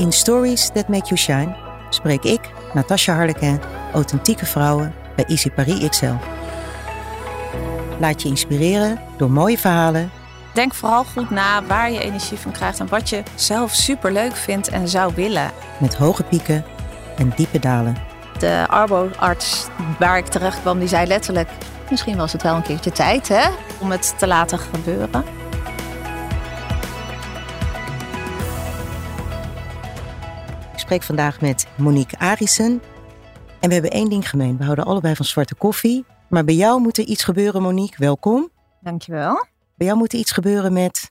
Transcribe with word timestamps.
In 0.00 0.12
Stories 0.12 0.70
That 0.72 0.88
Make 0.88 1.04
You 1.04 1.16
Shine 1.16 1.56
spreek 1.90 2.24
ik, 2.24 2.40
Natasha 2.72 3.14
Harleken, 3.14 3.60
authentieke 3.92 4.46
vrouwen 4.46 4.94
bij 5.16 5.24
Easy 5.24 5.50
Paris 5.50 5.88
XL. 5.88 6.12
Laat 7.98 8.22
je 8.22 8.28
inspireren 8.28 9.00
door 9.16 9.30
mooie 9.30 9.58
verhalen. 9.58 10.10
Denk 10.54 10.74
vooral 10.74 11.04
goed 11.04 11.30
na 11.30 11.64
waar 11.64 11.90
je 11.90 12.00
energie 12.00 12.38
van 12.38 12.52
krijgt 12.52 12.80
en 12.80 12.88
wat 12.88 13.08
je 13.08 13.22
zelf 13.34 13.74
super 13.74 14.12
leuk 14.12 14.36
vindt 14.36 14.68
en 14.68 14.88
zou 14.88 15.12
willen. 15.14 15.50
Met 15.78 15.96
hoge 15.96 16.22
pieken 16.22 16.64
en 17.16 17.32
diepe 17.36 17.58
dalen. 17.58 17.96
De 18.38 18.64
arboarts 18.68 19.68
waar 19.98 20.18
ik 20.18 20.26
terecht 20.26 20.60
kwam, 20.60 20.78
die 20.78 20.88
zei 20.88 21.06
letterlijk: 21.06 21.48
Misschien 21.90 22.16
was 22.16 22.32
het 22.32 22.42
wel 22.42 22.54
een 22.54 22.62
keertje 22.62 22.92
tijd 22.92 23.28
hè, 23.28 23.48
om 23.78 23.90
het 23.90 24.14
te 24.18 24.26
laten 24.26 24.58
gebeuren. 24.58 25.39
Ik 30.90 31.02
spreek 31.02 31.16
vandaag 31.16 31.40
met 31.40 31.66
Monique 31.76 32.18
Arissen. 32.18 32.82
En 33.60 33.68
we 33.68 33.72
hebben 33.72 33.90
één 33.90 34.08
ding 34.08 34.28
gemeen. 34.28 34.56
We 34.56 34.64
houden 34.64 34.84
allebei 34.84 35.16
van 35.16 35.24
zwarte 35.24 35.54
koffie. 35.54 36.04
Maar 36.28 36.44
bij 36.44 36.54
jou 36.54 36.80
moet 36.80 36.98
er 36.98 37.04
iets 37.04 37.24
gebeuren, 37.24 37.62
Monique. 37.62 37.96
Welkom. 37.98 38.50
Dankjewel. 38.80 39.46
Bij 39.76 39.86
jou 39.86 39.98
moet 39.98 40.12
er 40.12 40.18
iets 40.18 40.32
gebeuren 40.32 40.72
met 40.72 41.10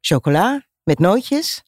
chocola, 0.00 0.62
met 0.82 0.98
nootjes. 0.98 1.62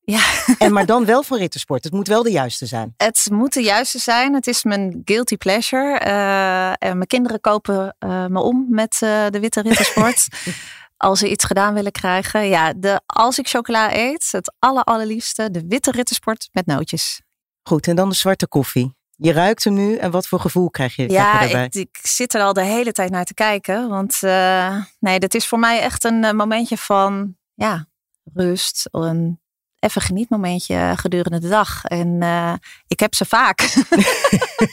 Ja, 0.00 0.20
En 0.58 0.72
maar 0.72 0.86
dan 0.86 1.04
wel 1.04 1.22
van 1.22 1.38
rittersport. 1.38 1.84
Het 1.84 1.92
moet 1.92 2.08
wel 2.08 2.22
de 2.22 2.30
juiste 2.30 2.66
zijn. 2.66 2.94
het 2.96 3.28
moet 3.30 3.52
de 3.52 3.62
juiste 3.62 3.98
zijn. 3.98 4.34
Het 4.34 4.46
is 4.46 4.64
mijn 4.64 5.02
guilty 5.04 5.36
pleasure. 5.36 5.98
Eh, 5.98 6.68
en 6.68 6.96
mijn 6.96 7.06
kinderen 7.06 7.40
kopen 7.40 7.96
eh, 7.98 8.26
me 8.26 8.40
om 8.40 8.66
met 8.70 8.98
eh, 9.00 9.26
de 9.30 9.40
witte 9.40 9.62
rittersport. 9.62 10.28
als 10.96 11.18
ze 11.18 11.30
iets 11.30 11.44
gedaan 11.44 11.74
willen 11.74 11.92
krijgen. 11.92 12.46
Ja, 12.46 12.72
de, 12.72 13.00
als 13.06 13.38
ik 13.38 13.48
chocola 13.48 13.96
eet, 13.96 14.28
het 14.30 14.54
aller, 14.58 14.84
allerliefste, 14.84 15.50
de 15.50 15.64
witte 15.68 15.90
rittersport 15.90 16.48
met 16.52 16.66
nootjes. 16.66 17.20
Goed, 17.62 17.86
en 17.86 17.96
dan 17.96 18.08
de 18.08 18.14
zwarte 18.14 18.48
koffie. 18.48 18.94
Je 19.18 19.32
ruikt 19.32 19.64
hem 19.64 19.74
nu 19.74 19.96
en 19.96 20.10
wat 20.10 20.26
voor 20.26 20.40
gevoel 20.40 20.70
krijg 20.70 20.96
je, 20.96 21.10
Ja, 21.10 21.40
daarbij? 21.40 21.64
ik, 21.64 21.74
ik 21.74 21.98
zit 22.02 22.34
er 22.34 22.40
al 22.42 22.52
de 22.52 22.62
hele 22.62 22.92
tijd 22.92 23.10
naar 23.10 23.24
te 23.24 23.34
kijken. 23.34 23.88
Want 23.88 24.22
eh, 24.22 24.82
nee, 24.98 25.18
dit 25.18 25.34
is 25.34 25.46
voor 25.46 25.58
mij 25.58 25.80
echt 25.80 26.04
een 26.04 26.24
eh, 26.24 26.32
momentje 26.32 26.76
van 26.76 27.36
ja, 27.54 27.86
rust. 28.34 28.88
Een 28.90 29.40
even 29.86 30.02
genietmomentje 30.02 30.92
gedurende 30.96 31.38
de 31.38 31.48
dag. 31.48 31.84
En 31.84 32.22
eh, 32.22 32.54
ik 32.86 33.00
heb 33.00 33.14
ze 33.14 33.24
vaak. 33.24 33.60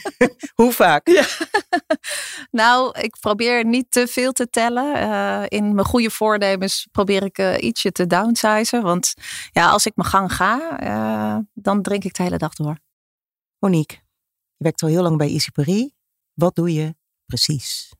Hoe 0.60 0.72
vaak? 0.72 1.26
nou, 2.60 3.00
ik 3.00 3.16
probeer 3.20 3.64
niet 3.64 3.90
te 3.90 4.06
veel 4.06 4.32
te 4.32 4.50
tellen. 4.50 4.94
Eh, 4.94 5.44
in 5.48 5.74
mijn 5.74 5.86
goede 5.86 6.10
voornemens 6.10 6.86
probeer 6.92 7.22
ik 7.22 7.38
eh, 7.38 7.62
ietsje 7.62 7.92
te 7.92 8.06
downsizen. 8.06 8.82
Want 8.82 9.14
ja, 9.52 9.70
als 9.70 9.86
ik 9.86 9.96
mijn 9.96 10.08
gang 10.08 10.32
ga, 10.32 11.42
dan 11.54 11.82
drink 11.82 12.04
ik 12.04 12.14
de 12.14 12.22
hele 12.22 12.38
dag 12.38 12.54
door. 12.54 12.78
Monique, 13.58 13.96
je 14.56 14.64
werkt 14.64 14.82
al 14.82 14.88
heel 14.88 15.02
lang 15.02 15.16
bij 15.16 15.28
Easy 15.28 15.50
Paris. 15.50 15.90
Wat 16.34 16.54
doe 16.54 16.72
je 16.72 16.94
precies? 17.26 17.92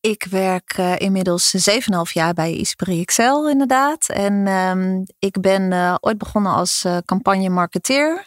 Ik 0.00 0.26
werk 0.30 0.72
eh, 0.72 0.98
inmiddels 0.98 1.70
7,5 1.70 2.12
jaar 2.12 2.34
bij 2.34 2.52
Isperi 2.52 3.00
Excel 3.00 3.48
inderdaad. 3.48 4.08
En 4.08 4.46
ehm, 4.46 5.04
ik 5.18 5.40
ben 5.40 5.72
eh, 5.72 5.94
ooit 6.00 6.18
begonnen 6.18 6.52
als 6.52 6.84
eh, 6.84 6.96
campagne-marketeer. 7.04 8.26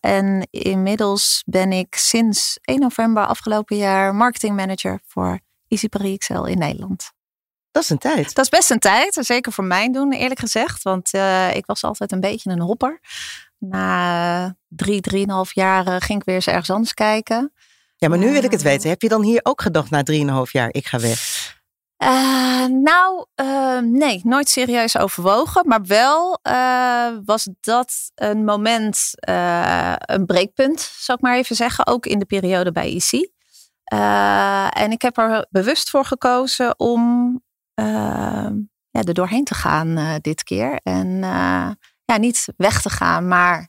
En 0.00 0.48
inmiddels 0.50 1.42
ben 1.46 1.72
ik 1.72 1.94
sinds 1.94 2.58
1 2.60 2.80
november 2.80 3.26
afgelopen 3.26 3.76
jaar 3.76 4.14
marketingmanager 4.14 5.00
voor 5.06 5.40
Isperi 5.68 6.14
Excel 6.14 6.46
in 6.46 6.58
Nederland. 6.58 7.12
Dat 7.70 7.82
is 7.82 7.90
een 7.90 7.98
tijd. 7.98 8.34
Dat 8.34 8.44
is 8.44 8.50
best 8.50 8.70
een 8.70 8.78
tijd, 8.78 9.18
zeker 9.20 9.52
voor 9.52 9.64
mijn 9.64 9.92
doen 9.92 10.12
eerlijk 10.12 10.40
gezegd. 10.40 10.82
Want 10.82 11.12
ik 11.52 11.66
was 11.66 11.84
altijd 11.84 12.12
een 12.12 12.20
beetje 12.20 12.50
een 12.50 12.60
hopper. 12.60 13.00
Na 13.58 14.56
drie, 14.68 15.00
drieënhalf 15.00 15.54
jaar 15.54 16.02
ging 16.02 16.20
ik 16.20 16.24
weer 16.24 16.34
eens 16.34 16.46
ergens 16.46 16.70
anders 16.70 16.94
kijken. 16.94 17.52
Ja, 17.96 18.08
maar 18.08 18.18
nu 18.18 18.32
wil 18.32 18.44
ik 18.44 18.50
het 18.50 18.62
weten. 18.62 18.88
Heb 18.88 19.02
je 19.02 19.08
dan 19.08 19.22
hier 19.22 19.40
ook 19.42 19.62
gedacht 19.62 19.90
na 19.90 20.02
3,5 20.46 20.50
jaar, 20.50 20.68
ik 20.70 20.86
ga 20.86 20.98
weg? 20.98 21.52
Eh, 21.96 22.64
nou, 22.66 23.26
eh, 23.34 23.78
nee, 23.78 24.20
nooit 24.24 24.48
serieus 24.48 24.98
overwogen. 24.98 25.68
Maar 25.68 25.82
wel 25.82 26.38
eh, 26.42 27.08
was 27.24 27.48
dat 27.60 28.10
een 28.14 28.44
moment, 28.44 29.10
eh, 29.14 29.94
een 29.96 30.26
breekpunt, 30.26 30.80
zou 30.80 31.18
ik 31.18 31.24
maar 31.24 31.36
even 31.36 31.56
zeggen. 31.56 31.86
Ook 31.86 32.06
in 32.06 32.18
de 32.18 32.24
periode 32.24 32.72
bij 32.72 32.90
IC. 32.90 33.32
En 34.74 34.90
ik 34.90 35.02
heb 35.02 35.18
er 35.18 35.46
bewust 35.50 35.90
voor 35.90 36.04
gekozen 36.04 36.78
om 36.78 37.32
eh, 37.74 38.50
ja, 38.90 39.02
er 39.02 39.14
doorheen 39.14 39.44
te 39.44 39.54
gaan 39.54 40.18
dit 40.20 40.42
keer. 40.42 40.76
En 40.82 41.18
ja, 42.04 42.16
niet 42.16 42.46
weg 42.56 42.82
te 42.82 42.90
gaan, 42.90 43.28
maar 43.28 43.68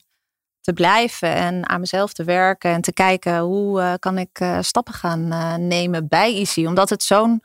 te 0.66 0.72
blijven 0.72 1.34
en 1.34 1.68
aan 1.68 1.80
mezelf 1.80 2.12
te 2.12 2.24
werken. 2.24 2.70
En 2.70 2.80
te 2.80 2.92
kijken 2.92 3.38
hoe 3.38 3.80
eh, 3.80 3.92
kan 3.98 4.18
ik 4.18 4.40
eh, 4.40 4.58
stappen 4.60 4.94
gaan 4.94 5.32
eh, 5.32 5.54
nemen 5.54 6.08
bij 6.08 6.34
IC. 6.34 6.66
Omdat 6.66 6.90
het 6.90 7.02
zo'n 7.02 7.42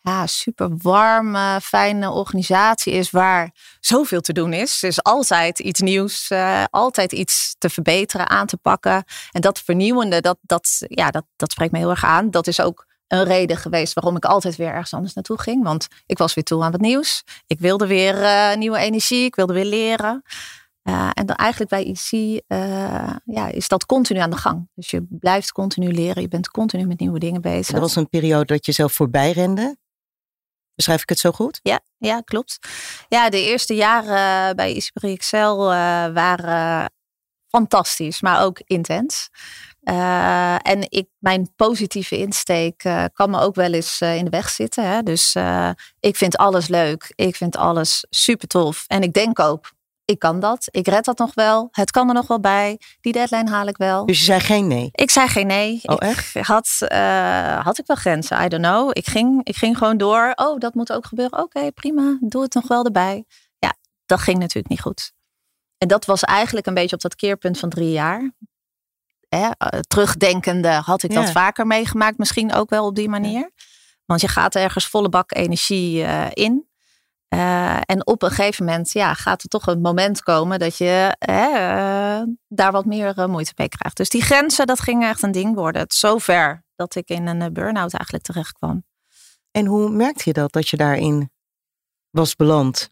ja, 0.00 0.26
super 0.26 0.76
warme, 0.82 1.60
fijne 1.62 2.10
organisatie 2.10 2.92
is 2.92 3.10
waar 3.10 3.50
zoveel 3.80 4.20
te 4.20 4.32
doen 4.32 4.52
is. 4.52 4.82
Er 4.82 4.88
is 4.88 5.02
altijd 5.02 5.58
iets 5.58 5.80
nieuws, 5.80 6.32
altijd 6.70 7.12
iets 7.12 7.54
te 7.58 7.70
verbeteren, 7.70 8.28
aan 8.28 8.46
te 8.46 8.56
pakken. 8.56 9.04
En 9.30 9.40
dat 9.40 9.60
vernieuwende, 9.60 10.20
dat, 10.20 10.38
dat, 10.42 10.82
ja, 10.86 11.10
dat, 11.10 11.24
dat 11.36 11.52
spreekt 11.52 11.72
me 11.72 11.78
heel 11.78 11.90
erg 11.90 12.04
aan. 12.04 12.30
Dat 12.30 12.46
is 12.46 12.60
ook 12.60 12.86
een 13.08 13.24
reden 13.24 13.56
geweest 13.56 13.92
waarom 13.92 14.16
ik 14.16 14.24
altijd 14.24 14.56
weer 14.56 14.68
ergens 14.68 14.94
anders 14.94 15.14
naartoe 15.14 15.40
ging. 15.40 15.64
Want 15.64 15.86
ik 16.06 16.18
was 16.18 16.34
weer 16.34 16.44
toe 16.44 16.62
aan 16.62 16.70
wat 16.70 16.80
nieuws. 16.80 17.22
Ik 17.46 17.60
wilde 17.60 17.86
weer 17.86 18.16
nieuwe 18.56 18.78
energie, 18.78 19.24
ik 19.24 19.34
wilde 19.34 19.52
weer 19.52 19.64
leren. 19.64 20.22
Eh, 20.82 21.10
en 21.12 21.26
dan 21.26 21.36
eigenlijk 21.36 21.70
bij 21.70 21.84
IC 21.84 22.40
eh, 22.46 23.16
ja, 23.24 23.46
is 23.46 23.68
dat 23.68 23.86
continu 23.86 24.20
aan 24.20 24.30
de 24.30 24.36
gang. 24.36 24.68
Dus 24.74 24.90
je 24.90 25.06
blijft 25.08 25.52
continu 25.52 25.92
leren, 25.92 26.22
je 26.22 26.28
bent 26.28 26.48
continu 26.48 26.86
met 26.86 27.00
nieuwe 27.00 27.18
dingen 27.18 27.40
bezig. 27.40 27.74
Er 27.74 27.80
was 27.80 27.96
een 27.96 28.08
periode 28.08 28.44
dat 28.44 28.66
je 28.66 28.72
zelf 28.72 28.92
voorbij 28.92 29.32
rende. 29.32 29.76
Beschrijf 30.74 31.02
ik 31.02 31.08
het 31.08 31.18
zo 31.18 31.30
goed? 31.30 31.60
Ja, 31.62 31.80
ja, 31.98 32.20
klopt. 32.20 32.58
Ja, 33.08 33.28
de 33.30 33.44
eerste 33.44 33.74
jaren 33.74 34.56
bij 34.56 34.74
Isperi 34.74 35.12
Excel 35.12 35.70
eh, 35.70 35.76
waren 36.12 36.92
fantastisch, 37.48 38.20
maar 38.20 38.44
ook 38.44 38.60
intens. 38.64 39.28
Eh, 39.80 40.54
en 40.54 40.90
ik, 40.90 41.08
mijn 41.18 41.52
positieve 41.56 42.18
insteek 42.18 42.84
eh, 42.84 43.04
kan 43.12 43.30
me 43.30 43.40
ook 43.40 43.54
wel 43.54 43.72
eens 43.72 44.00
eh, 44.00 44.16
in 44.16 44.24
de 44.24 44.30
weg 44.30 44.48
zitten. 44.48 44.84
Hè? 44.88 45.02
Dus 45.02 45.34
eh, 45.34 45.70
ik 46.00 46.16
vind 46.16 46.36
alles 46.36 46.68
leuk. 46.68 47.12
Ik 47.14 47.36
vind 47.36 47.56
alles 47.56 48.06
super 48.10 48.48
tof. 48.48 48.84
En 48.86 49.02
ik 49.02 49.12
denk 49.12 49.38
ook, 49.38 49.72
ik 50.10 50.18
kan 50.18 50.40
dat. 50.40 50.68
Ik 50.70 50.88
red 50.88 51.04
dat 51.04 51.18
nog 51.18 51.34
wel. 51.34 51.68
Het 51.70 51.90
kan 51.90 52.08
er 52.08 52.14
nog 52.14 52.26
wel 52.26 52.40
bij. 52.40 52.80
Die 53.00 53.12
deadline 53.12 53.50
haal 53.50 53.66
ik 53.66 53.76
wel. 53.76 54.06
Dus 54.06 54.18
je 54.18 54.24
zei 54.24 54.40
geen 54.40 54.66
nee. 54.66 54.88
Ik 54.92 55.10
zei 55.10 55.28
geen 55.28 55.46
nee. 55.46 55.80
Oh, 55.82 55.94
ik 55.94 56.00
echt? 56.00 56.34
Had, 56.34 56.76
eh, 56.78 57.64
had 57.64 57.78
ik 57.78 57.86
wel 57.86 57.96
grenzen? 57.96 58.44
I 58.44 58.48
don't 58.48 58.64
know. 58.64 58.90
Ik 58.92 59.06
ging, 59.06 59.40
ik 59.44 59.56
ging 59.56 59.78
gewoon 59.78 59.96
door. 59.96 60.32
Oh, 60.34 60.58
dat 60.58 60.74
moet 60.74 60.92
ook 60.92 61.06
gebeuren. 61.06 61.38
Oké, 61.38 61.72
prima. 61.72 62.18
Doe 62.20 62.42
het 62.42 62.54
nog 62.54 62.68
wel 62.68 62.84
erbij. 62.84 63.24
Ja, 63.58 63.74
dat 64.06 64.20
ging 64.20 64.38
natuurlijk 64.38 64.68
niet 64.68 64.80
goed. 64.80 65.12
En 65.78 65.88
dat 65.88 66.04
was 66.04 66.22
eigenlijk 66.22 66.66
een 66.66 66.74
beetje 66.74 66.96
op 66.96 67.02
dat 67.02 67.14
keerpunt 67.14 67.58
van 67.58 67.68
drie 67.68 67.90
jaar. 67.90 68.32
Hè, 69.28 69.48
eh, 69.58 69.78
terugdenkende 69.80 70.68
had 70.68 71.02
ik 71.02 71.14
dat 71.14 71.30
vaker 71.30 71.66
meegemaakt. 71.66 72.18
Misschien 72.18 72.52
ook 72.52 72.70
wel 72.70 72.86
op 72.86 72.94
die 72.94 73.08
manier. 73.08 73.50
Want 74.04 74.20
je 74.20 74.28
gaat 74.28 74.54
ergens 74.54 74.86
volle 74.86 75.08
bak 75.08 75.34
energie 75.34 76.04
eh, 76.04 76.26
in. 76.30 76.69
Eh, 77.30 77.80
en 77.84 78.06
op 78.06 78.22
een 78.22 78.30
gegeven 78.30 78.64
moment 78.64 78.92
ja, 78.92 79.14
gaat 79.14 79.42
er 79.42 79.48
toch 79.48 79.66
een 79.66 79.80
moment 79.80 80.22
komen 80.22 80.58
dat 80.58 80.76
je 80.76 81.16
eh, 81.18 82.22
daar 82.48 82.72
wat 82.72 82.84
meer 82.84 83.18
eh, 83.18 83.26
moeite 83.26 83.52
mee 83.56 83.68
krijgt. 83.68 83.96
Dus 83.96 84.08
die 84.08 84.22
grenzen, 84.22 84.66
dat 84.66 84.80
ging 84.80 85.04
echt 85.04 85.22
een 85.22 85.32
ding 85.32 85.54
worden. 85.54 85.82
Het 85.82 85.94
zover 85.94 86.64
dat 86.74 86.94
ik 86.94 87.08
in 87.08 87.26
een 87.26 87.52
burn-out 87.52 87.94
eigenlijk 87.94 88.24
terecht 88.24 88.52
kwam. 88.52 88.84
En 89.50 89.66
hoe 89.66 89.90
merkte 89.90 90.22
je 90.24 90.32
dat, 90.32 90.52
dat 90.52 90.68
je 90.68 90.76
daarin 90.76 91.30
was 92.10 92.36
beland? 92.36 92.90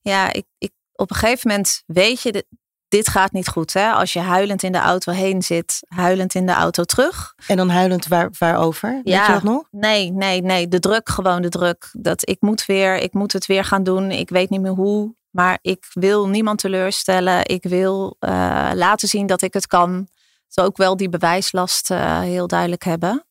Ja, 0.00 0.32
ik, 0.32 0.46
ik, 0.58 0.72
op 0.92 1.10
een 1.10 1.16
gegeven 1.16 1.48
moment 1.48 1.82
weet 1.86 2.20
je, 2.20 2.46
dit, 2.88 3.08
gaat 3.08 3.32
niet 3.32 3.48
goed. 3.48 3.72
Hè? 3.72 3.90
Als 3.90 4.12
je 4.12 4.18
huilend 4.20 4.62
in 4.62 4.72
de 4.72 4.78
auto 4.78 5.12
heen 5.12 5.42
zit, 5.42 5.78
huilend 5.88 6.34
in 6.34 6.46
de 6.46 6.52
auto 6.52 6.84
terug. 6.84 7.34
En 7.46 7.56
dan 7.56 7.68
huilend 7.68 8.06
waar, 8.06 8.30
waarover? 8.38 8.90
Weet 8.90 9.14
Ja. 9.14 9.26
je 9.26 9.32
dat 9.32 9.42
nog? 9.42 9.62
Nee, 9.70 10.12
nee, 10.12 10.42
nee. 10.42 10.68
De 10.68 10.78
druk, 10.78 11.08
gewoon 11.08 11.42
de 11.42 11.48
druk. 11.48 11.88
Dat 11.92 12.28
ik 12.28 12.40
moet 12.40 12.66
weer, 12.66 12.96
ik 12.96 13.12
moet 13.12 13.32
het 13.32 13.46
weer 13.46 13.64
gaan 13.64 13.82
doen. 13.82 14.10
Ik 14.10 14.28
weet 14.28 14.50
niet 14.50 14.60
meer 14.60 14.72
hoe. 14.72 15.14
Maar 15.30 15.58
ik 15.62 15.86
wil 15.92 16.28
niemand 16.28 16.58
teleurstellen. 16.58 17.46
Ik 17.46 17.62
wil 17.62 18.16
eh, 18.18 18.70
laten 18.74 19.08
zien 19.08 19.26
dat 19.26 19.42
ik 19.42 19.54
het 19.54 19.66
kan. 19.66 20.08
Dus 20.54 20.64
ook 20.64 20.76
wel 20.76 20.96
die 20.96 21.08
bewijslast 21.08 21.90
eh, 21.90 22.20
heel 22.20 22.46
duidelijk 22.46 22.84
hebben. 22.84 23.25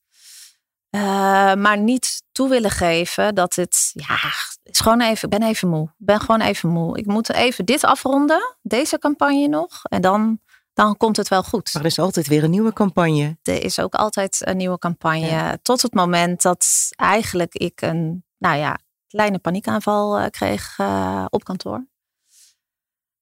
Eh, 0.95 1.53
maar 1.55 1.77
niet 1.77 2.23
toe 2.31 2.49
willen 2.49 2.71
geven 2.71 3.35
dat 3.35 3.55
het, 3.55 3.91
ja, 3.93 4.17
is 4.63 4.79
gewoon 4.79 5.01
even, 5.01 5.31
ik 5.31 5.39
ben 5.39 5.47
even 5.47 5.69
moe. 5.69 5.83
Ik 5.83 6.05
ben 6.05 6.19
gewoon 6.19 6.41
even 6.41 6.69
moe. 6.69 6.97
Ik 6.97 7.05
moet 7.05 7.33
even 7.33 7.65
dit 7.65 7.83
afronden, 7.83 8.57
deze 8.61 8.99
campagne 8.99 9.47
nog. 9.47 9.83
En 9.83 10.01
dan, 10.01 10.39
dan 10.73 10.97
komt 10.97 11.17
het 11.17 11.27
wel 11.27 11.43
goed. 11.43 11.73
Maar 11.73 11.81
er 11.81 11.89
is 11.89 11.99
altijd 11.99 12.27
weer 12.27 12.43
een 12.43 12.49
nieuwe 12.49 12.73
campagne. 12.73 13.37
Er 13.43 13.63
is 13.63 13.79
ook 13.79 13.95
altijd 13.95 14.47
een 14.47 14.57
nieuwe 14.57 14.77
campagne. 14.77 15.25
Ja. 15.25 15.57
Tot 15.61 15.81
het 15.81 15.93
moment 15.93 16.41
dat 16.41 16.67
eigenlijk 16.95 17.53
ik 17.53 17.81
een, 17.81 18.23
nou 18.37 18.57
ja, 18.57 18.77
kleine 19.07 19.39
paniekaanval 19.39 20.17
eh, 20.17 20.29
kreeg 20.29 20.79
eh, 20.79 21.25
op 21.29 21.43
kantoor. 21.43 21.87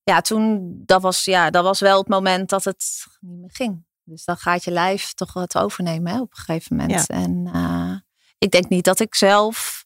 ja, 0.04 0.22
toen, 0.22 0.74
dat 0.86 1.02
was, 1.02 1.26
ja, 1.26 1.50
dat 1.50 1.64
was 1.64 1.80
wel 1.80 1.98
het 1.98 2.08
moment 2.08 2.50
dat 2.50 2.64
het 2.64 3.06
niet 3.20 3.40
meer 3.40 3.52
ging. 3.54 3.86
Dus 4.04 4.26
dan 4.26 4.38
gaat 4.38 4.64
je 4.64 4.72
lijf 4.72 5.14
toch 5.14 5.34
het 5.34 5.58
overnemen 5.58 6.14
hè, 6.14 6.20
op 6.20 6.32
een 6.32 6.38
gegeven 6.38 6.76
moment. 6.76 7.08
En 7.08 7.50
uh, 7.56 7.96
ik 8.38 8.52
denk 8.52 8.70
niet 8.70 8.86
dat 8.86 9.00
ik 9.00 9.16
zelf 9.16 9.86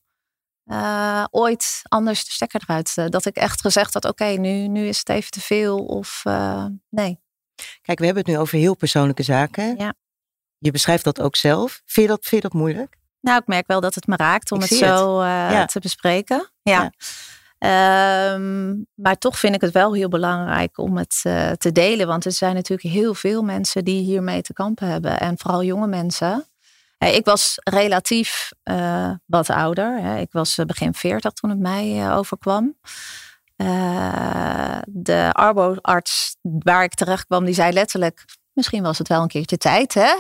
uh, 0.65 1.25
ooit 1.29 1.81
anders 1.83 2.25
de 2.25 2.31
stekker 2.31 2.61
eruit. 2.61 2.93
Uh, 2.95 3.05
dat 3.07 3.25
ik 3.25 3.35
echt 3.35 3.61
gezegd 3.61 3.93
had: 3.93 4.05
oké, 4.05 4.23
okay, 4.23 4.35
nu, 4.35 4.67
nu 4.67 4.87
is 4.87 4.97
het 4.97 5.09
even 5.09 5.31
te 5.31 5.41
veel. 5.41 5.85
Of 5.85 6.23
nee. 6.89 7.19
Kijk, 7.81 7.99
we 7.99 8.05
hebben 8.05 8.23
het 8.23 8.33
nu 8.33 8.39
over 8.39 8.57
heel 8.57 8.75
persoonlijke 8.75 9.23
zaken. 9.23 9.77
Ja. 9.77 9.93
Je 10.57 10.71
beschrijft 10.71 11.03
dat 11.03 11.21
ook 11.21 11.35
zelf. 11.35 11.81
Vind 11.85 12.07
je 12.07 12.13
dat, 12.13 12.25
vind 12.25 12.41
je 12.43 12.49
dat 12.49 12.59
moeilijk? 12.59 12.97
Nou, 13.21 13.39
ik 13.39 13.47
merk 13.47 13.67
wel 13.67 13.81
dat 13.81 13.95
het 13.95 14.07
me 14.07 14.15
raakt 14.15 14.51
om 14.51 14.59
het 14.59 14.69
zo 14.69 15.23
ja. 15.23 15.65
te 15.65 15.79
bespreken. 15.79 16.51
ja. 16.61 16.91
Um, 17.59 18.87
maar 18.93 19.17
toch 19.17 19.39
vind 19.39 19.55
ik 19.55 19.61
het 19.61 19.71
wel 19.71 19.93
heel 19.93 20.09
belangrijk 20.09 20.77
om 20.77 20.97
het 20.97 21.21
uh, 21.27 21.51
te 21.51 21.71
delen. 21.71 22.07
Want 22.07 22.25
er 22.25 22.31
zijn 22.31 22.55
natuurlijk 22.55 22.93
heel 22.93 23.13
veel 23.13 23.41
mensen 23.41 23.83
die 23.83 24.03
hiermee 24.03 24.41
te 24.41 24.53
kampen 24.53 24.87
hebben. 24.87 25.19
En 25.19 25.37
vooral 25.37 25.63
jonge 25.63 25.87
mensen. 25.87 26.45
Hey, 26.97 27.15
ik 27.15 27.25
was 27.25 27.57
relatief 27.63 28.51
uh, 28.63 29.11
wat 29.25 29.49
ouder. 29.49 30.01
Hè. 30.01 30.19
Ik 30.19 30.31
was 30.31 30.59
begin 30.65 30.93
40 30.93 31.31
toen 31.31 31.49
het 31.49 31.59
mij 31.59 32.05
uh, 32.05 32.17
overkwam. 32.17 32.75
de 34.85 35.29
arboarts 35.31 36.35
waar 36.41 36.83
ik 36.83 36.93
terecht 36.93 37.25
kwam, 37.25 37.45
die 37.45 37.53
zei 37.53 37.73
letterlijk... 37.73 38.25
Misschien 38.53 38.83
was 38.83 38.97
het 38.97 39.07
wel 39.07 39.21
een 39.21 39.27
keertje 39.27 39.57
tijd, 39.57 39.93
hè? 39.93 40.13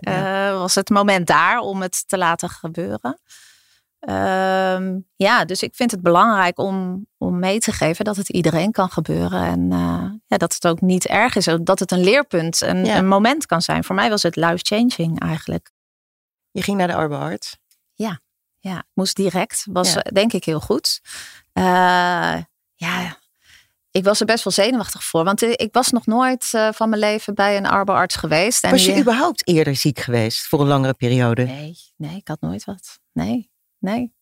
Ja. 0.00 0.58
was 0.58 0.74
het 0.74 0.90
moment 0.90 1.26
daar 1.26 1.58
om 1.58 1.82
het 1.82 2.08
te 2.08 2.18
laten 2.18 2.48
gebeuren. 2.48 3.18
Um, 4.08 5.08
ja, 5.16 5.44
dus 5.44 5.62
ik 5.62 5.74
vind 5.74 5.90
het 5.90 6.02
belangrijk 6.02 6.58
om, 6.58 7.06
om 7.18 7.38
mee 7.38 7.58
te 7.58 7.72
geven 7.72 8.04
dat 8.04 8.16
het 8.16 8.28
iedereen 8.28 8.72
kan 8.72 8.90
gebeuren. 8.90 9.42
En 9.42 9.60
uh, 9.60 10.10
ja, 10.26 10.36
dat 10.36 10.54
het 10.54 10.66
ook 10.66 10.80
niet 10.80 11.06
erg 11.06 11.36
is. 11.36 11.48
Dat 11.62 11.78
het 11.78 11.90
een 11.90 12.04
leerpunt, 12.04 12.60
een, 12.60 12.84
ja. 12.84 12.96
een 12.96 13.08
moment 13.08 13.46
kan 13.46 13.62
zijn. 13.62 13.84
Voor 13.84 13.94
mij 13.94 14.10
was 14.10 14.22
het 14.22 14.36
life-changing 14.36 15.20
eigenlijk. 15.20 15.70
Je 16.50 16.62
ging 16.62 16.78
naar 16.78 16.86
de 16.86 16.94
arbeidsarts? 16.94 17.56
Ja, 17.94 18.20
ja, 18.58 18.82
moest 18.94 19.16
direct. 19.16 19.66
Was 19.70 19.92
ja. 19.92 20.00
denk 20.00 20.32
ik 20.32 20.44
heel 20.44 20.60
goed. 20.60 21.00
Uh, 21.52 21.64
ja, 22.74 23.18
ik 23.90 24.04
was 24.04 24.20
er 24.20 24.26
best 24.26 24.44
wel 24.44 24.52
zenuwachtig 24.52 25.04
voor. 25.04 25.24
Want 25.24 25.42
ik 25.42 25.68
was 25.72 25.90
nog 25.90 26.06
nooit 26.06 26.50
uh, 26.54 26.68
van 26.72 26.88
mijn 26.88 27.00
leven 27.00 27.34
bij 27.34 27.56
een 27.56 27.66
arbeidsarts 27.66 28.16
geweest. 28.16 28.64
En 28.64 28.70
was 28.70 28.84
je, 28.84 28.92
je 28.92 29.00
überhaupt 29.00 29.48
eerder 29.48 29.76
ziek 29.76 29.98
geweest 29.98 30.46
voor 30.46 30.60
een 30.60 30.66
langere 30.66 30.94
periode? 30.94 31.44
Nee, 31.44 31.76
nee, 31.96 32.16
ik 32.16 32.28
had 32.28 32.40
nooit 32.40 32.64
wat. 32.64 33.00
Nee 33.12 33.51
nee. 33.82 34.12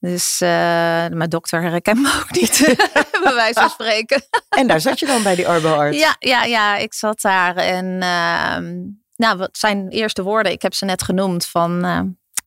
Dus 0.00 0.40
uh, 0.42 0.48
mijn 1.08 1.28
dokter 1.28 1.62
herkent 1.62 2.00
me 2.00 2.20
ook 2.20 2.30
niet, 2.30 2.76
bij 3.24 3.34
wijze 3.34 3.60
van 3.60 3.70
spreken. 3.70 4.22
en 4.48 4.66
daar 4.66 4.80
zat 4.80 4.98
je 4.98 5.06
dan 5.06 5.22
bij 5.22 5.34
die 5.34 5.48
arboarts? 5.48 5.98
Ja, 5.98 6.16
ja, 6.18 6.44
ja, 6.44 6.76
ik 6.76 6.94
zat 6.94 7.20
daar. 7.20 7.56
En 7.56 7.84
uh, 7.84 8.86
nou, 9.16 9.38
wat 9.38 9.58
zijn 9.58 9.88
eerste 9.88 10.22
woorden? 10.22 10.52
Ik 10.52 10.62
heb 10.62 10.74
ze 10.74 10.84
net 10.84 11.02
genoemd 11.02 11.46
van 11.46 11.84
uh, 11.84 12.00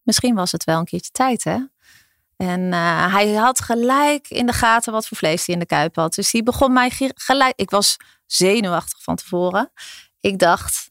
misschien 0.03 0.35
was 0.35 0.51
het 0.51 0.63
wel 0.63 0.79
een 0.79 0.85
keertje 0.85 1.11
tijd, 1.11 1.43
hè? 1.43 1.57
En 2.41 2.73
eh, 2.73 3.13
hij 3.13 3.33
had 3.33 3.61
gelijk 3.61 4.29
in 4.29 4.45
de 4.45 4.53
gaten 4.53 4.93
wat 4.93 5.07
voor 5.07 5.17
vlees 5.17 5.45
hij 5.45 5.55
in 5.55 5.59
de 5.59 5.67
kuip 5.67 5.95
had. 5.95 6.13
Dus 6.13 6.31
die 6.31 6.43
begon 6.43 6.73
mij 6.73 6.91
gelijk. 7.15 7.53
Ik 7.55 7.69
was 7.69 7.97
zenuwachtig 8.25 9.01
van 9.01 9.15
tevoren. 9.15 9.71
Ik 10.19 10.39
dacht, 10.39 10.90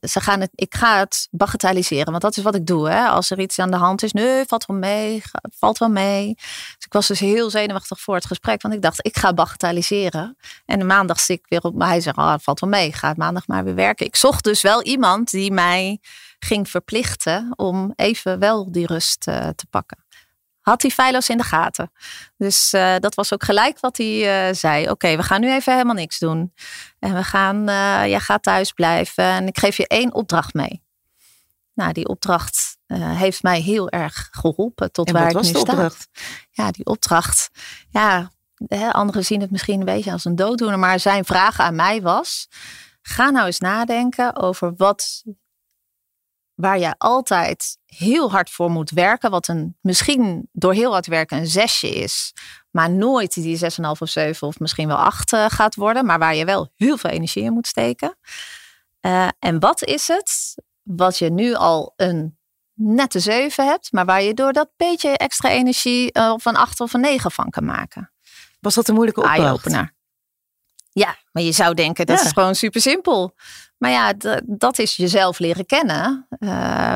ze 0.00 0.20
gaan 0.20 0.40
het, 0.40 0.50
ik 0.54 0.74
ga 0.74 0.98
het 0.98 1.28
bagatelliseren, 1.30 2.10
want 2.10 2.22
dat 2.22 2.36
is 2.36 2.42
wat 2.42 2.54
ik 2.54 2.66
doe. 2.66 2.88
Hè? 2.88 3.06
Als 3.06 3.30
er 3.30 3.40
iets 3.40 3.58
aan 3.58 3.70
de 3.70 3.76
hand 3.76 4.02
is, 4.02 4.12
nee, 4.12 4.44
valt 4.46 4.66
wel 4.66 4.76
mee, 4.76 5.22
valt 5.58 5.78
wel 5.78 5.88
mee. 5.88 6.34
Dus 6.34 6.84
ik 6.84 6.92
was 6.92 7.06
dus 7.06 7.20
heel 7.20 7.50
zenuwachtig 7.50 8.00
voor 8.00 8.14
het 8.14 8.26
gesprek, 8.26 8.62
want 8.62 8.74
ik 8.74 8.82
dacht, 8.82 9.06
ik 9.06 9.18
ga 9.18 9.34
bagatelliseren. 9.34 10.36
En 10.66 10.86
maandag 10.86 11.20
zit 11.20 11.38
ik 11.38 11.46
weer 11.48 11.62
op, 11.62 11.80
hij 11.80 12.00
zegt, 12.00 12.16
ah, 12.16 12.38
valt 12.40 12.60
wel 12.60 12.70
mee, 12.70 12.92
ga 12.92 13.14
maandag 13.16 13.46
maar 13.46 13.64
weer 13.64 13.74
werken. 13.74 14.06
Ik 14.06 14.16
zocht 14.16 14.44
dus 14.44 14.60
wel 14.60 14.82
iemand 14.82 15.30
die 15.30 15.52
mij 15.52 15.98
ging 16.38 16.68
verplichten 16.68 17.52
om 17.56 17.92
even 17.96 18.38
wel 18.38 18.72
die 18.72 18.86
rust 18.86 19.28
uh, 19.28 19.48
te 19.48 19.66
pakken 19.70 20.06
had 20.68 20.82
hij 20.82 21.12
in 21.26 21.36
de 21.36 21.42
gaten. 21.42 21.92
Dus 22.36 22.72
uh, 22.72 22.96
dat 22.98 23.14
was 23.14 23.32
ook 23.32 23.44
gelijk 23.44 23.80
wat 23.80 23.96
hij 23.96 24.48
uh, 24.48 24.54
zei. 24.54 24.82
Oké, 24.82 24.92
okay, 24.92 25.16
we 25.16 25.22
gaan 25.22 25.40
nu 25.40 25.52
even 25.52 25.72
helemaal 25.72 25.94
niks 25.94 26.18
doen. 26.18 26.52
En 26.98 27.14
we 27.14 27.24
gaan, 27.24 27.56
uh, 27.56 28.06
jij 28.06 28.20
gaat 28.20 28.42
thuis 28.42 28.72
blijven 28.72 29.24
en 29.24 29.46
ik 29.46 29.58
geef 29.58 29.76
je 29.76 29.86
één 29.86 30.14
opdracht 30.14 30.54
mee. 30.54 30.82
Nou, 31.74 31.92
die 31.92 32.08
opdracht 32.08 32.76
heeft 32.94 33.42
mij 33.42 33.60
heel 33.60 33.88
erg 33.88 34.28
geholpen 34.30 34.92
tot 34.92 35.06
en 35.06 35.12
waar 35.14 35.30
ik 35.30 35.36
nu 35.36 35.44
sta. 35.44 35.58
Opdracht? 35.58 36.08
Ja, 36.50 36.70
die 36.70 36.86
opdracht. 36.86 37.50
Ja, 37.90 38.30
hè, 38.66 38.92
anderen 38.92 39.24
zien 39.24 39.40
het 39.40 39.50
misschien 39.50 39.78
een 39.78 39.84
beetje 39.84 40.12
als 40.12 40.24
een 40.24 40.36
dooddoener, 40.36 40.78
maar 40.78 41.00
zijn 41.00 41.24
vraag 41.24 41.60
aan 41.60 41.74
mij 41.74 42.02
was: 42.02 42.48
ga 43.02 43.30
nou 43.30 43.46
eens 43.46 43.58
nadenken 43.58 44.36
over 44.36 44.74
wat 44.76 45.22
waar 46.58 46.78
je 46.78 46.94
altijd 46.98 47.78
heel 47.86 48.30
hard 48.30 48.50
voor 48.50 48.70
moet 48.70 48.90
werken, 48.90 49.30
wat 49.30 49.48
een 49.48 49.76
misschien 49.80 50.48
door 50.52 50.72
heel 50.72 50.92
hard 50.92 51.06
werken 51.06 51.38
een 51.38 51.46
zesje 51.46 51.88
is, 51.88 52.32
maar 52.70 52.90
nooit 52.90 53.34
die 53.34 53.58
6,5 53.58 53.68
of 53.98 54.08
7 54.08 54.46
of 54.46 54.58
misschien 54.58 54.88
wel 54.88 54.96
8 54.96 55.32
uh, 55.32 55.44
gaat 55.48 55.74
worden, 55.74 56.06
maar 56.06 56.18
waar 56.18 56.34
je 56.34 56.44
wel 56.44 56.68
heel 56.76 56.96
veel 56.96 57.10
energie 57.10 57.42
in 57.42 57.52
moet 57.52 57.66
steken. 57.66 58.16
Uh, 59.00 59.28
en 59.38 59.60
wat 59.60 59.84
is 59.84 60.08
het 60.08 60.54
wat 60.82 61.18
je 61.18 61.30
nu 61.30 61.54
al 61.54 61.92
een 61.96 62.38
nette 62.74 63.20
7 63.20 63.66
hebt, 63.66 63.92
maar 63.92 64.04
waar 64.04 64.22
je 64.22 64.34
door 64.34 64.52
dat 64.52 64.68
beetje 64.76 65.16
extra 65.16 65.50
energie 65.50 66.18
uh, 66.18 66.30
of 66.32 66.44
een 66.44 66.56
8 66.56 66.80
of 66.80 66.92
een 66.92 67.00
9 67.00 67.30
van 67.30 67.50
kan 67.50 67.64
maken? 67.64 68.12
Was 68.60 68.74
dat 68.74 68.88
een 68.88 68.94
moeilijke 68.94 69.20
opdracht? 69.20 69.97
Ja, 70.98 71.16
maar 71.32 71.42
je 71.42 71.52
zou 71.52 71.74
denken 71.74 72.06
dat 72.06 72.18
ja. 72.18 72.24
is 72.24 72.32
gewoon 72.32 72.54
super 72.54 72.80
simpel. 72.80 73.34
Maar 73.78 73.90
ja, 73.90 74.14
dat 74.44 74.78
is 74.78 74.96
jezelf 74.96 75.38
leren 75.38 75.66
kennen. 75.66 76.26
Uh, 76.38 76.48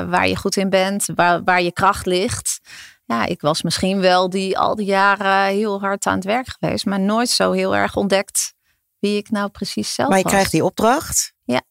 waar 0.08 0.28
je 0.28 0.37
goed 0.37 0.56
in 0.56 0.70
bent, 0.70 1.06
waar, 1.14 1.44
waar 1.44 1.62
je 1.62 1.72
kracht 1.72 2.06
ligt. 2.06 2.60
Ja, 3.04 3.25
ik 3.25 3.40
was 3.40 3.62
misschien 3.62 4.00
wel 4.00 4.31
die 4.31 4.58
al 4.58 4.75
die 4.75 4.87
jaren 4.87 5.54
heel 5.54 5.81
hard 5.81 6.06
aan 6.06 6.14
het 6.14 6.25
werk 6.25 6.56
geweest, 6.58 6.87
maar 6.87 7.00
nooit 7.00 7.28
zo 7.28 7.52
heel 7.52 7.76
erg 7.76 7.96
ontdekt 7.96 8.54
wie 8.99 9.16
ik 9.16 9.31
nou 9.31 9.49
precies 9.49 9.94
zelf 9.94 10.08
was. 10.08 10.08
Maar 10.08 10.19
je 10.19 10.22
was. 10.22 10.32
krijgt 10.32 10.50
die 10.50 10.64
opdracht. 10.64 11.32
Ja. 11.44 11.62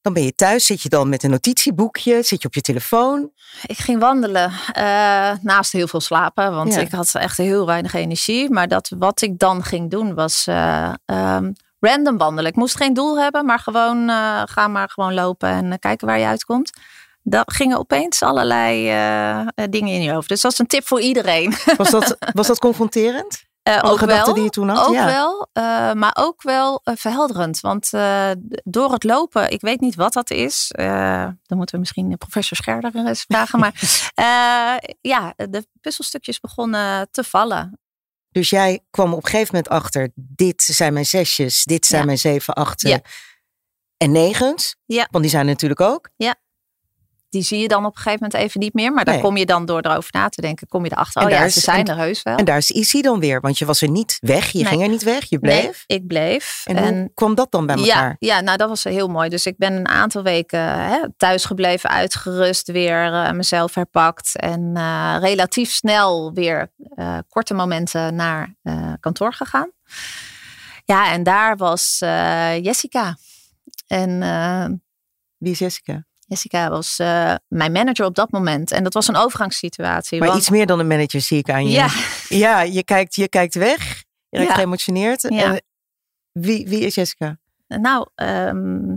Dan 0.00 0.12
ben 0.12 0.22
je 0.22 0.34
thuis, 0.34 0.66
zit 0.66 0.82
je 0.82 0.88
dan 0.88 1.08
met 1.08 1.22
een 1.22 1.30
notitieboekje, 1.30 2.22
zit 2.22 2.42
je 2.42 2.48
op 2.48 2.54
je 2.54 2.60
telefoon? 2.60 3.30
Ik 3.66 3.78
ging 3.78 4.00
wandelen, 4.00 4.50
uh, 4.50 5.32
naast 5.40 5.72
heel 5.72 5.88
veel 5.88 6.00
slapen, 6.00 6.54
want 6.54 6.74
ja. 6.74 6.80
ik 6.80 6.90
had 6.90 7.14
echt 7.14 7.36
heel 7.36 7.66
weinig 7.66 7.94
energie. 7.94 8.50
Maar 8.50 8.68
dat, 8.68 8.92
wat 8.98 9.22
ik 9.22 9.38
dan 9.38 9.62
ging 9.62 9.90
doen 9.90 10.14
was 10.14 10.46
uh, 10.46 10.92
um, 11.04 11.54
random 11.80 12.18
wandelen. 12.18 12.50
Ik 12.50 12.56
moest 12.56 12.76
geen 12.76 12.94
doel 12.94 13.18
hebben, 13.18 13.44
maar 13.44 13.58
gewoon 13.58 14.08
uh, 14.08 14.42
ga 14.44 14.68
maar 14.68 14.88
gewoon 14.88 15.14
lopen 15.14 15.48
en 15.48 15.64
uh, 15.64 15.74
kijken 15.78 16.06
waar 16.06 16.18
je 16.18 16.26
uitkomt. 16.26 16.70
Dan 17.22 17.42
gingen 17.46 17.78
opeens 17.78 18.22
allerlei 18.22 18.92
uh, 18.92 19.46
dingen 19.70 19.94
in 19.94 20.02
je 20.02 20.12
hoofd. 20.12 20.28
Dus 20.28 20.40
dat 20.40 20.52
is 20.52 20.58
een 20.58 20.66
tip 20.66 20.86
voor 20.86 21.00
iedereen. 21.00 21.54
Was 21.76 21.90
dat, 21.90 22.16
was 22.32 22.46
dat 22.46 22.58
confronterend? 22.58 23.44
ook 23.82 24.00
wel, 24.00 24.34
die 24.34 24.42
je 24.42 24.50
toen 24.50 24.68
had? 24.68 24.86
Ook 24.86 24.94
ja. 24.94 25.06
wel, 25.06 25.48
maar 25.94 26.16
ook 26.18 26.42
wel 26.42 26.80
verhelderend. 26.84 27.60
Want 27.60 27.90
door 28.64 28.92
het 28.92 29.04
lopen, 29.04 29.50
ik 29.50 29.60
weet 29.60 29.80
niet 29.80 29.94
wat 29.94 30.12
dat 30.12 30.30
is. 30.30 30.70
dan 30.76 31.36
moeten 31.46 31.74
we 31.74 31.78
misschien 31.78 32.18
professor 32.18 32.56
Scherder 32.56 32.94
eens 32.94 33.24
vragen. 33.28 33.58
maar 33.58 33.74
ja, 35.00 35.32
de 35.36 35.66
puzzelstukjes 35.80 36.40
begonnen 36.40 37.08
te 37.10 37.24
vallen. 37.24 37.78
Dus 38.36 38.50
jij 38.50 38.80
kwam 38.90 39.12
op 39.12 39.24
een 39.24 39.30
gegeven 39.30 39.54
moment 39.54 39.72
achter, 39.72 40.10
dit 40.14 40.62
zijn 40.62 40.92
mijn 40.92 41.06
zesjes, 41.06 41.64
dit 41.64 41.86
zijn 41.86 42.00
ja. 42.00 42.06
mijn 42.06 42.18
zeven, 42.18 42.54
achten 42.54 43.02
en 43.96 44.12
negens. 44.12 44.76
Ja. 44.84 45.08
Want 45.10 45.24
die 45.24 45.32
zijn 45.32 45.46
natuurlijk 45.46 45.80
ook. 45.80 46.10
Ja. 46.16 46.34
Die 47.36 47.44
zie 47.44 47.60
je 47.60 47.68
dan 47.68 47.84
op 47.84 47.96
een 47.96 48.02
gegeven 48.02 48.26
moment 48.30 48.44
even 48.44 48.60
niet 48.60 48.74
meer. 48.74 48.92
Maar 48.92 49.04
daar 49.04 49.14
Nee. 49.14 49.22
kom 49.22 49.36
je 49.36 49.46
dan 49.46 49.66
door 49.66 49.80
erover 49.80 50.10
na 50.12 50.28
te 50.28 50.40
denken, 50.40 50.66
kom 50.68 50.84
je 50.84 50.90
erachter. 50.92 51.20
En 51.22 51.26
Oh 51.28 51.32
ja, 51.32 51.48
ze 51.48 51.60
zijn 51.60 51.78
en- 51.86 51.86
er 51.94 51.96
heus 51.96 52.22
wel. 52.22 52.36
En 52.36 52.44
daar 52.44 52.56
is 52.56 52.70
Issy 52.70 53.00
dan 53.00 53.20
weer, 53.20 53.40
want 53.40 53.58
je 53.58 53.64
was 53.64 53.82
er 53.82 53.88
niet 53.90 54.18
weg. 54.20 54.50
Je 54.50 54.58
Nee. 54.58 54.66
ging 54.66 54.82
er 54.82 54.88
niet 54.88 55.02
weg, 55.02 55.24
je 55.24 55.38
bleef. 55.38 55.84
Nee, 55.86 55.98
ik 55.98 56.06
bleef. 56.06 56.62
En, 56.66 56.96
hoe 56.98 57.10
kwam 57.14 57.34
dat 57.34 57.50
dan 57.50 57.66
bij 57.66 57.76
ja, 57.76 57.82
elkaar? 57.84 58.16
ja, 58.18 58.40
nou 58.40 58.56
dat 58.56 58.68
was 58.68 58.84
heel 58.84 59.08
mooi. 59.08 59.28
Dus 59.28 59.46
ik 59.46 59.56
ben 59.56 59.72
een 59.72 59.88
aantal 59.88 60.22
weken 60.22 60.60
hè, 60.60 60.98
thuis 61.16 61.44
gebleven, 61.44 61.90
uitgerust, 61.90 62.70
weer 62.70 63.12
eh, 63.12 63.30
mezelf 63.32 63.74
herpakt. 63.74 64.36
En 64.36 64.70
eh, 64.74 65.16
relatief 65.20 65.70
snel 65.70 66.32
weer 66.32 66.72
eh, 66.94 67.18
korte 67.28 67.54
momenten 67.54 68.14
naar 68.14 68.54
kantoor 69.00 69.32
gegaan. 69.32 69.70
Ja, 70.84 71.12
en 71.12 71.22
daar 71.22 71.56
was 71.56 71.96
Jessica. 72.62 73.16
En 73.86 74.80
Wie 75.36 75.52
is 75.52 75.58
Jessica? 75.58 76.04
Jessica 76.28 76.68
was 76.70 76.98
eh, 76.98 77.34
mijn 77.48 77.72
manager 77.72 78.04
op 78.04 78.14
dat 78.14 78.30
moment. 78.30 78.72
En 78.72 78.84
dat 78.84 78.94
was 78.94 79.08
een 79.08 79.16
overgangssituatie. 79.16 80.18
Maar 80.18 80.28
want- 80.28 80.40
iets 80.40 80.50
meer 80.50 80.66
dan 80.66 80.78
een 80.78 80.86
manager 80.86 81.20
zie 81.20 81.38
ik 81.38 81.50
aan 81.50 81.64
je. 81.66 81.70
Ja, 81.70 81.88
Ja, 82.28 82.60
je 82.60 82.84
kijkt, 82.84 83.14
je 83.14 83.28
kijkt 83.28 83.54
weg. 83.54 84.04
Je 84.28 84.38
raakt 84.38 84.48
Ja. 84.50 84.54
geëmotioneerd. 84.56 85.22
Ja. 85.22 85.28
En 85.54 85.62
wie, 86.32 86.68
wie 86.68 86.80
is 86.80 86.94
Jessica? 86.94 87.38
Nou, 87.66 88.08
ehm, 88.14 88.94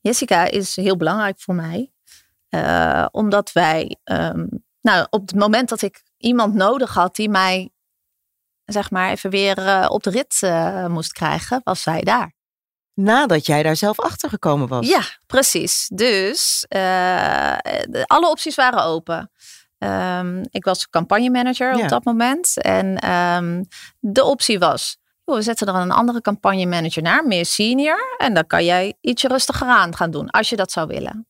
Jessica 0.00 0.44
is 0.44 0.76
heel 0.76 0.96
belangrijk 0.96 1.40
voor 1.40 1.54
mij. 1.54 1.92
Eh, 2.48 3.06
omdat 3.10 3.52
wij, 3.52 3.96
ehm, 4.04 4.46
nou, 4.80 5.06
op 5.10 5.20
het 5.20 5.34
moment 5.34 5.68
dat 5.68 5.82
ik 5.82 6.02
iemand 6.16 6.54
nodig 6.54 6.94
had 6.94 7.16
die 7.16 7.28
mij 7.28 7.70
zeg 8.64 8.90
maar, 8.90 9.10
even 9.10 9.30
weer 9.30 9.88
op 9.88 10.02
de 10.02 10.10
rit 10.10 10.40
moest 10.90 11.12
krijgen, 11.12 11.60
was 11.64 11.82
zij 11.82 12.00
daar. 12.00 12.33
Nadat 12.94 13.46
jij 13.46 13.62
daar 13.62 13.76
zelf 13.76 14.00
achter 14.00 14.28
gekomen 14.28 14.68
was. 14.68 14.88
Ja, 14.88 15.02
precies. 15.26 15.90
Dus 15.94 16.66
alle 18.06 18.28
opties 18.30 18.54
waren 18.54 18.84
open. 18.84 19.30
Um, 19.78 20.40
ik 20.50 20.64
was 20.64 20.90
campagnemanager 20.90 21.82
op 21.82 21.88
dat 21.88 22.04
moment. 22.04 22.62
En 22.62 22.96
ehm, 22.98 23.62
de 23.98 24.24
optie 24.24 24.58
was, 24.58 24.96
we 25.24 25.42
zetten 25.42 25.66
er 25.66 25.74
een 25.74 25.90
andere 25.90 26.20
campagnemanager 26.20 27.02
naar, 27.02 27.26
meer 27.26 27.46
senior. 27.46 28.14
En 28.18 28.34
dan 28.34 28.46
kan 28.46 28.64
jij 28.64 28.94
ietsje 29.00 29.28
rustiger 29.28 29.66
aan 29.66 29.96
gaan 29.96 30.10
doen, 30.10 30.30
als 30.30 30.48
je 30.48 30.56
dat 30.56 30.72
zou 30.72 30.86
willen. 30.86 31.26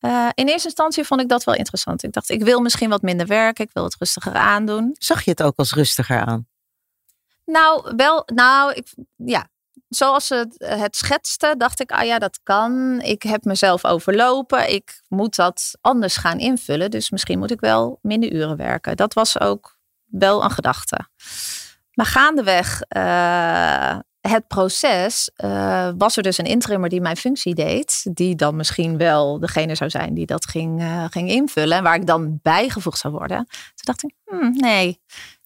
Uh, 0.00 0.28
in 0.34 0.48
eerste 0.48 0.68
instantie 0.68 1.04
vond 1.04 1.20
ik 1.20 1.28
dat 1.28 1.44
wel 1.44 1.54
interessant. 1.54 2.02
Ik 2.02 2.12
dacht, 2.12 2.30
ik 2.30 2.42
wil 2.42 2.60
misschien 2.60 2.90
wat 2.90 3.02
minder 3.02 3.26
werken, 3.26 3.64
ik 3.64 3.70
wil 3.72 3.84
het 3.84 3.96
rustiger 3.98 4.34
aandoen. 4.34 4.96
Zag 4.98 5.22
je 5.22 5.30
het 5.30 5.42
ook 5.42 5.56
als 5.56 5.72
rustiger 5.72 6.20
aan? 6.20 6.46
Nou, 7.44 7.92
wel, 7.96 8.22
nou, 8.26 8.72
ik, 8.72 8.86
ja, 9.16 9.48
zoals 9.88 10.26
ze 10.26 10.48
het 10.58 10.96
schetste, 10.96 11.54
dacht 11.58 11.80
ik, 11.80 11.90
ah 11.90 12.04
ja, 12.04 12.18
dat 12.18 12.40
kan. 12.42 13.00
Ik 13.00 13.22
heb 13.22 13.44
mezelf 13.44 13.84
overlopen. 13.84 14.72
Ik 14.72 15.02
moet 15.08 15.36
dat 15.36 15.76
anders 15.80 16.16
gaan 16.16 16.38
invullen. 16.38 16.90
Dus 16.90 17.10
misschien 17.10 17.38
moet 17.38 17.50
ik 17.50 17.60
wel 17.60 17.98
minder 18.02 18.32
uren 18.32 18.56
werken. 18.56 18.96
Dat 18.96 19.14
was 19.14 19.40
ook 19.40 19.78
wel 20.06 20.44
een 20.44 20.50
gedachte. 20.50 21.08
Maar 21.92 22.06
gaandeweg 22.06 22.82
uh, 22.96 23.98
het 24.20 24.46
proces 24.46 25.30
uh, 25.36 25.90
was 25.96 26.16
er 26.16 26.22
dus 26.22 26.38
een 26.38 26.44
interimmer 26.44 26.88
die 26.88 27.00
mijn 27.00 27.16
functie 27.16 27.54
deed. 27.54 28.06
Die 28.12 28.34
dan 28.34 28.56
misschien 28.56 28.96
wel 28.96 29.38
degene 29.38 29.74
zou 29.74 29.90
zijn 29.90 30.14
die 30.14 30.26
dat 30.26 30.46
ging, 30.46 30.82
ging 31.10 31.30
invullen. 31.30 31.76
En 31.76 31.82
waar 31.82 31.94
ik 31.94 32.06
dan 32.06 32.38
bijgevoegd 32.42 32.98
zou 32.98 33.14
worden. 33.14 33.46
Toen 33.46 33.74
dacht 33.74 34.02
ik, 34.02 34.14
hmm, 34.28 34.56
nee, 34.56 34.88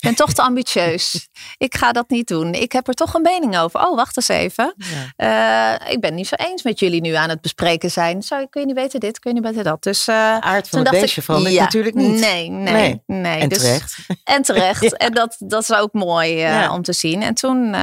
ik 0.02 0.08
ben 0.08 0.14
toch 0.14 0.32
te 0.32 0.42
ambitieus. 0.52 1.28
Ik 1.58 1.76
ga 1.76 1.92
dat 1.92 2.08
niet 2.08 2.28
doen. 2.28 2.54
Ik 2.54 2.72
heb 2.72 2.88
er 2.88 2.94
toch 2.94 3.14
een 3.14 3.22
mening 3.22 3.58
over. 3.58 3.80
Oh, 3.80 3.96
wacht 3.96 4.16
eens 4.16 4.28
even. 4.28 4.74
Ja. 5.16 5.78
Uh, 5.82 5.92
ik 5.92 6.00
ben 6.00 6.14
niet 6.14 6.26
zo 6.26 6.34
eens 6.34 6.62
met 6.62 6.78
jullie 6.78 7.00
nu 7.00 7.12
aan 7.12 7.28
het 7.28 7.40
bespreken 7.40 7.90
zijn. 7.90 8.22
Zou, 8.22 8.46
kun 8.50 8.60
je 8.60 8.66
niet 8.66 8.76
weten 8.76 9.00
dit, 9.00 9.18
kun 9.18 9.34
je 9.34 9.40
niet 9.40 9.48
weten 9.48 9.64
dat. 9.64 9.82
Dus, 9.82 10.08
uh, 10.08 10.38
Aard 10.38 10.68
van 10.68 10.78
het 10.78 10.90
beestje 10.90 11.22
van 11.22 11.42
ja, 11.42 11.62
natuurlijk 11.62 11.94
niet. 11.94 12.20
Nee, 12.20 12.48
nee, 12.48 13.02
nee. 13.06 13.40
En 13.40 13.48
dus, 13.48 13.58
terecht. 13.58 13.96
En 14.24 14.42
terecht. 14.42 14.96
En 15.02 15.12
dat, 15.12 15.36
dat 15.38 15.62
is 15.62 15.72
ook 15.72 15.92
mooi 15.92 16.36
ja. 16.36 16.72
om 16.72 16.82
te 16.82 16.92
zien. 16.92 17.22
En 17.22 17.34
toen 17.34 17.74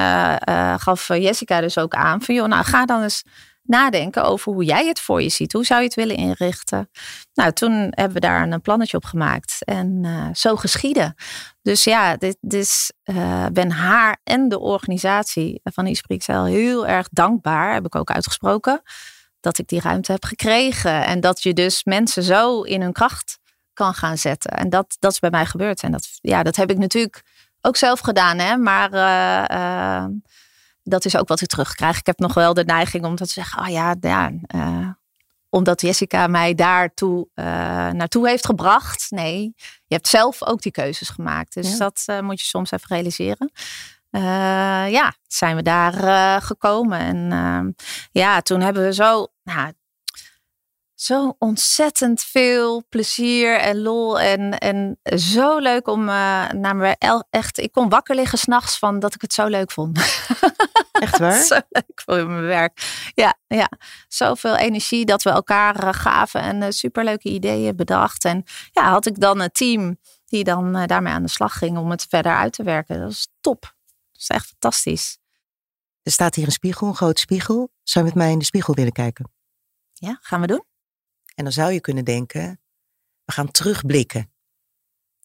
gaf 0.78 1.08
Jessica 1.08 1.62
dus 1.62 1.78
ook 1.78 1.94
aan 1.94 2.22
van, 2.22 2.36
joh, 2.36 2.48
nou 2.48 2.66
ga 2.66 2.86
dan 2.86 3.04
eens 3.04 3.24
nadenken 3.70 4.24
over 4.24 4.54
hoe 4.54 4.64
jij 4.64 4.88
het 4.88 5.00
voor 5.00 5.22
je 5.22 5.30
ziet. 5.30 5.54
Hoe 5.54 5.66
zou 5.66 5.80
je 5.80 5.86
het 5.86 5.96
willen 5.96 6.16
inrichten? 6.16 6.90
Nou, 7.34 7.52
toen 7.52 7.72
hebben 7.72 8.14
we 8.14 8.20
daar 8.20 8.52
een 8.52 8.62
plannetje 8.62 8.98
op 8.98 9.06
gemaakt 9.06 9.58
en 9.66 10.04
uh, 10.04 10.28
zo 10.34 10.56
geschieden. 10.56 11.16
Dus 11.62 11.84
ja, 11.84 12.18
dit, 12.18 12.38
dit 12.42 12.94
uh, 13.04 13.46
ben 13.54 13.72
haar 13.72 14.20
en 14.24 14.50
de 14.50 14.60
organisatie 14.60 15.62
van 15.64 15.88
Isprixel 15.88 16.46
heel 16.46 16.88
erg 16.88 17.08
dankbaar, 17.12 17.74
heb 17.74 17.86
ik 17.86 17.96
ook 17.96 18.12
uitgesproken, 18.12 18.82
dat 19.40 19.58
ik 19.58 19.68
die 19.68 19.82
ruimte 19.82 20.12
heb 20.12 20.26
gekregen. 20.26 21.06
En 21.06 21.20
dat 21.20 21.44
je 21.44 21.54
dus 21.54 21.84
mensen 21.84 22.24
zo 22.24 22.62
in 22.62 22.82
hun 22.82 22.94
kracht 22.94 23.40
kan 23.74 23.94
gaan 23.94 24.18
zetten. 24.18 24.52
En 24.52 24.70
dat, 24.70 24.96
dat 25.00 25.12
is 25.12 25.20
bij 25.20 25.30
mij 25.30 25.46
gebeurd. 25.46 25.84
En 25.84 25.92
dat, 25.92 26.10
ja, 26.22 26.44
dat 26.44 26.56
heb 26.56 26.72
ik 26.72 26.78
natuurlijk 26.78 27.22
ook 27.62 27.76
zelf 27.76 28.00
gedaan, 28.00 28.40
hè? 28.40 28.58
maar... 28.58 28.94
Uh, 28.94 30.06
dat 30.84 31.06
is 31.06 31.18
ook 31.18 31.28
wat 31.28 31.42
ik 31.42 31.48
terugkrijg. 31.48 31.98
Ik 32.00 32.06
heb 32.06 32.20
nog 32.20 32.34
wel 32.34 32.54
de 32.54 32.64
neiging 32.64 33.06
om 33.06 33.16
te 33.16 33.26
zeggen, 33.26 33.60
ah 33.60 33.68
oh 33.68 33.74
ja, 33.74 33.96
ja 34.00 34.32
uh, 34.56 34.90
omdat 35.50 35.82
Jessica 35.82 36.28
mij 36.28 36.56
daartoe 36.56 37.28
uh, 37.36 37.46
naartoe 37.90 38.28
heeft 38.28 38.46
gebracht. 38.46 39.08
Nee, 39.10 39.54
je 39.88 39.96
hebt 39.96 40.08
zelf 40.08 40.44
ook 40.44 40.62
die 40.62 40.72
keuzes 40.72 41.10
gemaakt. 41.10 41.54
Dus 41.54 41.78
dat 41.78 42.04
uh, 42.06 42.20
moet 42.20 42.40
je 42.40 42.46
soms 42.46 42.72
even 42.72 42.88
realiseren. 42.88 43.52
ja, 44.92 45.14
zijn 45.28 45.56
we 45.56 45.62
daar 45.62 46.42
gekomen. 46.42 47.00
En 47.00 47.76
ja, 48.12 48.42
toen 48.42 48.62
hebben 48.62 48.84
we 48.84 48.94
zo, 48.94 49.28
nou, 49.44 49.74
zo 51.02 51.36
ontzettend 51.38 52.22
veel 52.22 52.84
plezier 52.90 53.60
en 53.60 53.82
lol. 53.82 54.20
En, 54.20 54.58
en 54.58 55.00
zo 55.20 55.58
leuk 55.58 55.88
om 55.88 56.02
uh, 56.02 56.50
naar 56.50 56.76
me 56.76 56.96
echt. 57.30 57.58
Ik 57.58 57.72
kon 57.72 57.90
wakker 57.90 58.16
liggen 58.16 58.38
s'nachts 58.38 58.78
van 58.78 59.00
dat 59.00 59.14
ik 59.14 59.22
het 59.22 59.34
zo 59.34 59.46
leuk 59.48 59.72
vond. 59.72 59.98
Echt 60.92 61.18
waar? 61.18 61.44
zo 61.44 61.60
leuk 61.70 62.02
voor 62.06 62.28
mijn 62.28 62.46
werk. 62.46 63.10
Ja, 63.14 63.38
ja, 63.48 63.70
zoveel 64.08 64.56
energie 64.56 65.06
dat 65.06 65.24
we 65.24 65.30
elkaar 65.30 65.84
uh, 65.84 65.90
gaven 65.94 66.42
en 66.42 66.62
uh, 66.62 66.70
superleuke 66.70 67.30
ideeën 67.30 67.76
bedacht. 67.76 68.26
En 68.26 68.44
ja, 68.72 68.90
had 68.90 69.06
ik 69.06 69.20
dan 69.20 69.40
een 69.40 69.52
team 69.52 69.98
die 70.26 70.44
dan 70.44 70.86
daarmee 70.86 71.14
aan 71.14 71.24
de 71.24 71.30
slag 71.30 71.58
ging 71.58 71.78
om 71.78 71.92
het 71.92 72.06
verder 72.10 72.36
uit 72.36 72.54
te 72.54 72.64
werken. 72.64 73.00
Dat 73.00 73.12
is 73.12 73.28
top. 73.42 73.62
Dat 74.12 74.22
is 74.22 74.28
echt 74.28 74.46
fantastisch. 74.46 75.18
Er 76.04 76.12
staat 76.12 76.36
hier 76.36 76.46
een 76.46 76.52
spiegel, 76.52 76.88
een 76.88 76.96
grote 76.96 77.22
spiegel. 77.22 77.72
Zou 77.84 78.06
je 78.06 78.12
met 78.12 78.24
mij 78.24 78.32
in 78.32 78.40
de 78.40 78.46
spiegel 78.46 78.74
willen 78.74 78.92
kijken? 78.92 79.32
Ja, 79.94 80.18
gaan 80.22 80.42
we 80.42 80.48
doen. 80.48 80.68
En 81.40 81.46
dan 81.46 81.54
zou 81.54 81.72
je 81.72 81.82
kunnen 81.82 82.06
denken, 82.06 82.60
we 83.26 83.32
gaan 83.32 83.52
terugblikken. 83.52 84.32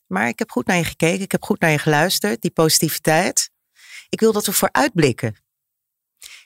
Maar 0.06 0.28
ik 0.28 0.38
heb 0.38 0.50
goed 0.50 0.66
naar 0.66 0.76
je 0.76 0.84
gekeken, 0.84 1.20
ik 1.20 1.32
heb 1.32 1.42
goed 1.42 1.60
naar 1.60 1.70
je 1.70 1.78
geluisterd, 1.78 2.42
die 2.42 2.50
positiviteit. 2.50 3.50
Ik 4.08 4.20
wil 4.20 4.32
dat 4.32 4.46
we 4.46 4.52
vooruitblikken. 4.52 5.36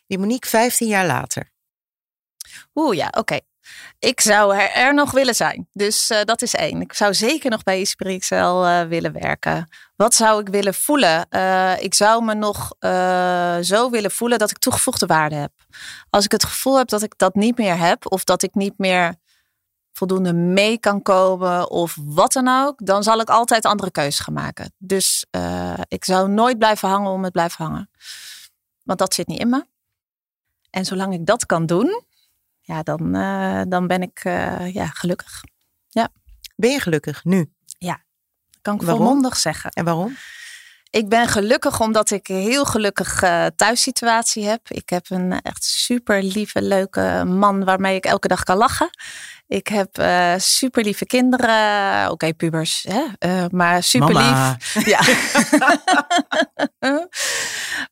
Die 0.06 0.18
Monique 0.18 0.50
15 0.50 0.88
jaar 0.88 1.06
later. 1.06 1.50
Oeh 2.75 2.96
ja, 2.96 3.08
oké. 3.16 3.40
Ik 3.98 4.20
zou 4.20 4.56
er, 4.56 4.94
nog 4.94 5.10
willen 5.10 5.34
zijn. 5.34 5.68
Dus 5.72 6.10
uh, 6.10 6.22
dat 6.22 6.42
is 6.42 6.54
één. 6.54 6.80
Ik 6.80 6.92
zou 6.92 7.14
zeker 7.14 7.50
nog 7.50 7.62
bij 7.62 7.80
Isprixel 7.80 8.66
uh, 8.66 8.82
willen 8.82 9.12
werken. 9.12 9.68
Wat 9.96 10.14
zou 10.14 10.40
ik 10.40 10.48
willen 10.48 10.75
voelen? 10.75 11.26
Uh, 11.30 11.82
ik 11.82 11.94
zou 11.94 12.25
me 12.25 12.34
nog 12.34 12.75
zo 13.64 13.90
willen 13.90 14.10
voelen 14.10 14.38
dat 14.38 14.50
ik 14.50 14.58
toegevoegde 14.58 15.06
waarde 15.06 15.34
heb. 15.34 15.52
Als 16.10 16.25
ik 16.25 16.32
het 16.32 16.44
gevoel 16.44 16.78
heb 16.78 16.88
dat 16.88 17.02
ik 17.02 17.14
dat 17.16 17.34
niet 17.34 17.58
meer 17.58 17.78
heb, 17.78 18.12
of 18.12 18.25
dat 18.25 18.42
ik 18.42 18.54
niet 18.54 18.78
meer 18.78 19.16
voldoende 19.99 20.33
mee 20.33 20.78
kan 20.78 21.02
komen 21.02 21.71
of 21.71 21.97
wat 22.00 22.33
dan 22.33 22.49
ook, 22.49 22.87
dan 22.87 23.02
zal 23.02 23.21
ik 23.21 23.28
altijd 23.28 23.64
andere 23.64 23.90
keuzes 23.90 24.19
gaan 24.19 24.35
maken. 24.35 24.73
Dus 24.76 25.26
uh, 25.31 25.78
ik 25.88 26.05
zou 26.05 26.28
nooit 26.28 26.59
blijven 26.59 26.88
hangen 26.88 27.11
om 27.11 27.23
het 27.25 27.33
blijven 27.33 27.64
hangen. 27.64 27.90
Want 28.83 28.99
dat 28.99 29.14
zit 29.14 29.26
niet 29.26 29.40
in 29.40 29.49
me. 29.49 29.67
En 30.71 30.85
zolang 30.85 31.14
ik 31.14 31.26
dat 31.26 31.47
kan 31.47 31.67
doen, 31.67 32.02
ja, 32.61 32.83
dan, 32.83 33.17
uh, 33.17 33.62
dan 33.69 33.87
ben 33.87 34.02
ik 34.02 34.25
uh, 34.25 34.75
ja, 34.75 34.87
gelukkig. 34.87 35.43
Ja. 35.88 36.09
Ben 36.57 36.71
je 36.71 36.81
gelukkig 36.81 37.25
nu? 37.25 37.52
Ja, 37.78 38.02
kan 38.62 38.75
ik 38.75 38.83
volmondig 38.83 39.37
zeggen. 39.37 39.71
En 39.71 39.85
waarom? 39.85 40.17
Ik 40.90 41.09
ben 41.09 41.28
gelukkig 41.28 41.80
omdat 41.80 42.11
ik 42.11 42.28
een 42.28 42.37
heel 42.37 42.64
gelukkig 42.64 43.23
uh, 43.23 43.47
thuissituatie 43.57 44.47
heb. 44.47 44.61
Ik 44.68 44.88
heb 44.88 45.11
een 45.11 45.40
echt 45.40 45.64
super 45.64 46.23
lieve, 46.23 46.62
leuke 46.62 47.25
man 47.26 47.64
waarmee 47.64 47.97
ik 47.97 48.04
elke 48.04 48.28
dag 48.28 48.42
kan 48.42 48.57
lachen. 48.57 48.90
Ik 49.47 49.66
heb 49.66 49.99
uh, 49.99 50.35
super 50.37 50.83
lieve 50.83 51.07
kinderen. 51.07 52.11
Oké, 52.11 52.35
pubers, 52.35 52.87
hè? 52.88 53.28
Uh, 53.28 53.45
maar 53.50 53.83
super 53.83 54.16
lief. 54.16 54.75
Ja. 54.95 55.00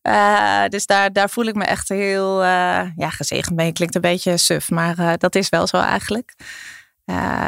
uh, 0.03 0.69
dus 0.75 0.87
daar, 0.87 1.13
daar 1.13 1.31
voel 1.31 1.45
ik 1.45 1.55
me 1.55 1.65
echt 1.65 1.89
heel 1.89 2.45
ja, 2.45 3.11
gezegend 3.11 3.57
mee. 3.57 3.73
Klinkt 3.73 3.95
een 3.95 4.01
beetje 4.01 4.37
suf, 4.37 4.71
maar 4.71 5.19
dat 5.19 5.35
is 5.35 5.49
wel 5.49 5.67
zo 5.67 5.77
eigenlijk. 5.77 6.35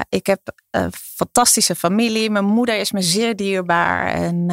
Ik 0.09 0.27
heb 0.27 0.41
een 0.71 0.93
fantastische 0.93 1.75
familie. 1.75 2.31
Mijn 2.31 2.45
moeder 2.45 2.77
is 2.77 2.93
me 2.93 3.03
zeer 3.03 3.37
dierbaar. 3.37 4.07
En 4.07 4.47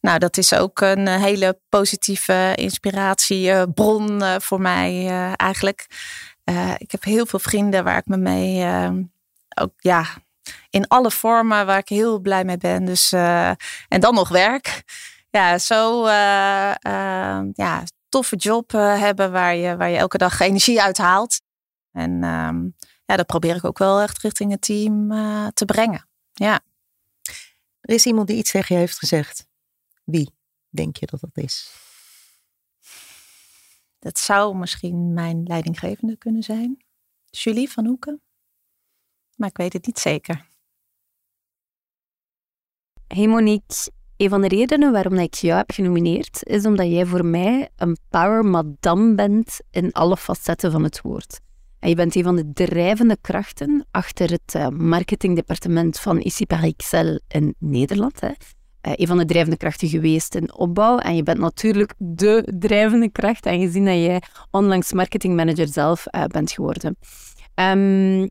nou, 0.00 0.18
dat 0.18 0.36
is 0.36 0.54
ook 0.54 0.80
een 0.80 1.08
hele 1.08 1.60
positieve 1.68 2.52
inspiratiebron 2.54 4.22
voor 4.40 4.60
mij 4.60 5.06
eigenlijk. 5.36 5.86
Ik 6.76 6.90
heb 6.90 7.04
heel 7.04 7.26
veel 7.26 7.38
vrienden 7.38 7.84
waar 7.84 7.96
ik 7.96 8.06
me 8.06 8.16
mee 8.16 8.66
ook 9.54 9.72
ja, 9.76 10.06
in 10.70 10.88
alle 10.88 11.10
vormen 11.10 11.66
waar 11.66 11.78
ik 11.78 11.88
heel 11.88 12.20
blij 12.20 12.44
mee 12.44 12.58
ben. 12.58 12.84
Dus, 12.84 13.12
en 13.12 14.00
dan 14.00 14.14
nog 14.14 14.28
werk. 14.28 14.82
Ja, 15.30 15.58
zo 15.58 16.08
ja, 17.52 17.82
toffe 18.08 18.36
job 18.36 18.70
hebben 18.72 19.32
waar 19.32 19.54
je, 19.56 19.76
waar 19.76 19.90
je 19.90 19.96
elke 19.96 20.18
dag 20.18 20.40
energie 20.40 20.82
uit 20.82 20.98
haalt. 20.98 21.40
En 21.92 22.22
ehm, 22.22 22.68
ja, 23.12 23.18
dat 23.18 23.26
probeer 23.26 23.56
ik 23.56 23.64
ook 23.64 23.78
wel 23.78 24.00
echt 24.00 24.18
richting 24.18 24.50
het 24.50 24.60
team 24.60 25.08
te 25.54 25.64
brengen. 25.64 26.08
Ja. 26.32 26.60
Er 27.80 27.94
is 27.94 28.06
iemand 28.06 28.26
die 28.26 28.36
iets 28.36 28.50
tegen 28.50 28.74
je 28.74 28.80
heeft 28.80 28.98
gezegd. 28.98 29.48
Wie 30.04 30.34
denk 30.68 30.96
je 30.96 31.06
dat 31.06 31.20
dat 31.20 31.44
is? 31.44 31.72
Dat 33.98 34.18
zou 34.18 34.56
misschien 34.56 35.12
mijn 35.12 35.42
leidinggevende 35.42 36.16
kunnen 36.16 36.42
zijn. 36.42 36.84
Julie 37.30 37.70
van 37.70 37.86
Hoeken. 37.86 38.22
Maar 39.36 39.48
ik 39.48 39.56
weet 39.56 39.72
het 39.72 39.86
niet 39.86 39.98
zeker. 39.98 40.46
Hey 43.06 43.26
Monique, 43.26 43.92
een 44.16 44.28
van 44.28 44.40
de 44.40 44.48
redenen 44.48 44.92
waarom 44.92 45.18
ik 45.18 45.34
jou 45.34 45.56
heb 45.56 45.70
genomineerd 45.70 46.44
is 46.44 46.66
omdat 46.66 46.86
jij 46.86 47.06
voor 47.06 47.24
mij 47.24 47.70
een 47.76 47.96
power 48.08 48.44
madame 48.44 49.14
bent 49.14 49.60
in 49.70 49.92
alle 49.92 50.16
facetten 50.16 50.70
van 50.70 50.82
het 50.82 51.00
woord. 51.00 51.40
En 51.82 51.88
je 51.88 51.94
bent 51.94 52.14
een 52.14 52.22
van 52.22 52.36
de 52.36 52.52
drijvende 52.52 53.16
krachten 53.20 53.86
achter 53.90 54.30
het 54.30 54.54
eh, 54.54 54.68
marketingdepartement 54.68 56.00
van 56.00 56.18
Ici 56.18 56.44
Excel 56.44 57.20
in 57.28 57.54
Nederland. 57.58 58.20
Hè. 58.20 58.26
uh, 58.28 58.32
een 58.82 59.06
van 59.06 59.18
de 59.18 59.24
drijvende 59.24 59.56
krachten 59.56 59.88
geweest 59.88 60.34
in 60.34 60.54
opbouw. 60.54 60.98
En 60.98 61.16
je 61.16 61.22
bent 61.22 61.38
natuurlijk 61.38 61.94
de 61.98 62.54
drijvende 62.58 63.10
kracht, 63.10 63.46
aangezien 63.46 63.84
dat 63.84 63.94
jij 63.94 64.22
onlangs 64.50 64.92
marketingmanager 64.92 65.68
zelf 65.68 66.06
uh, 66.10 66.24
bent 66.24 66.52
geworden. 66.52 66.96
Um, 67.54 68.30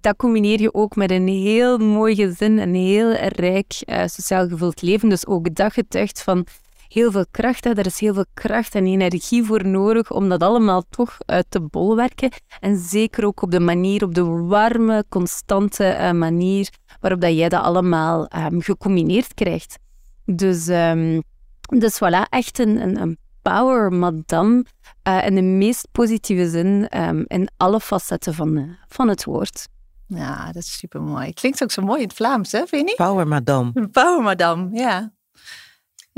dat 0.00 0.16
combineer 0.16 0.60
je 0.60 0.74
ook 0.74 0.96
met 0.96 1.10
een 1.10 1.28
heel 1.28 1.78
mooi 1.78 2.14
gezin, 2.14 2.58
een 2.58 2.74
heel 2.74 3.12
rijk 3.12 3.72
sociaal 4.06 4.48
gevuld 4.48 4.82
leven. 4.82 5.08
Dus 5.08 5.26
ook 5.26 5.54
dat 5.54 5.72
getuigt 5.72 6.22
van 6.22 6.46
heel 6.88 7.10
veel 7.10 7.26
kracht. 7.30 7.64
Hè. 7.64 7.70
Er 7.70 7.86
is 7.86 7.98
heel 7.98 8.14
veel 8.14 8.26
kracht 8.34 8.74
en 8.74 8.86
energie 8.86 9.44
voor 9.44 9.66
nodig 9.66 10.12
om 10.12 10.28
dat 10.28 10.42
allemaal 10.42 10.82
toch 10.90 11.16
uh, 11.26 11.38
te 11.48 11.60
bolwerken. 11.60 12.30
En 12.60 12.76
zeker 12.76 13.24
ook 13.24 13.42
op 13.42 13.50
de 13.50 13.60
manier, 13.60 14.04
op 14.04 14.14
de 14.14 14.24
warme, 14.24 15.04
constante 15.08 15.96
uh, 16.00 16.10
manier 16.10 16.68
waarop 17.00 17.20
dat 17.20 17.36
jij 17.36 17.48
dat 17.48 17.62
allemaal 17.62 18.28
um, 18.36 18.62
gecombineerd 18.62 19.34
krijgt. 19.34 19.78
Dus, 20.24 20.68
um, 20.68 21.22
dus 21.60 21.94
voilà, 21.94 22.28
echt 22.28 22.58
een, 22.58 22.82
een, 22.82 23.00
een 23.00 23.18
power 23.42 23.92
madame 23.92 24.64
uh, 25.08 25.26
in 25.26 25.34
de 25.34 25.42
meest 25.42 25.88
positieve 25.92 26.50
zin 26.50 26.98
um, 27.00 27.24
in 27.26 27.48
alle 27.56 27.80
facetten 27.80 28.34
van, 28.34 28.76
van 28.88 29.08
het 29.08 29.24
woord. 29.24 29.68
Ja, 30.06 30.46
dat 30.46 30.62
is 30.62 30.78
super 30.78 31.02
mooi. 31.02 31.32
Klinkt 31.32 31.62
ook 31.62 31.70
zo 31.70 31.82
mooi 31.82 32.00
in 32.00 32.06
het 32.06 32.16
Vlaams, 32.16 32.52
hè? 32.52 32.58
Vind 32.58 32.70
je 32.70 32.82
niet? 32.82 32.96
Power 32.96 33.28
madame. 33.28 33.88
Power 33.88 34.22
madame, 34.22 34.68
ja. 34.72 35.12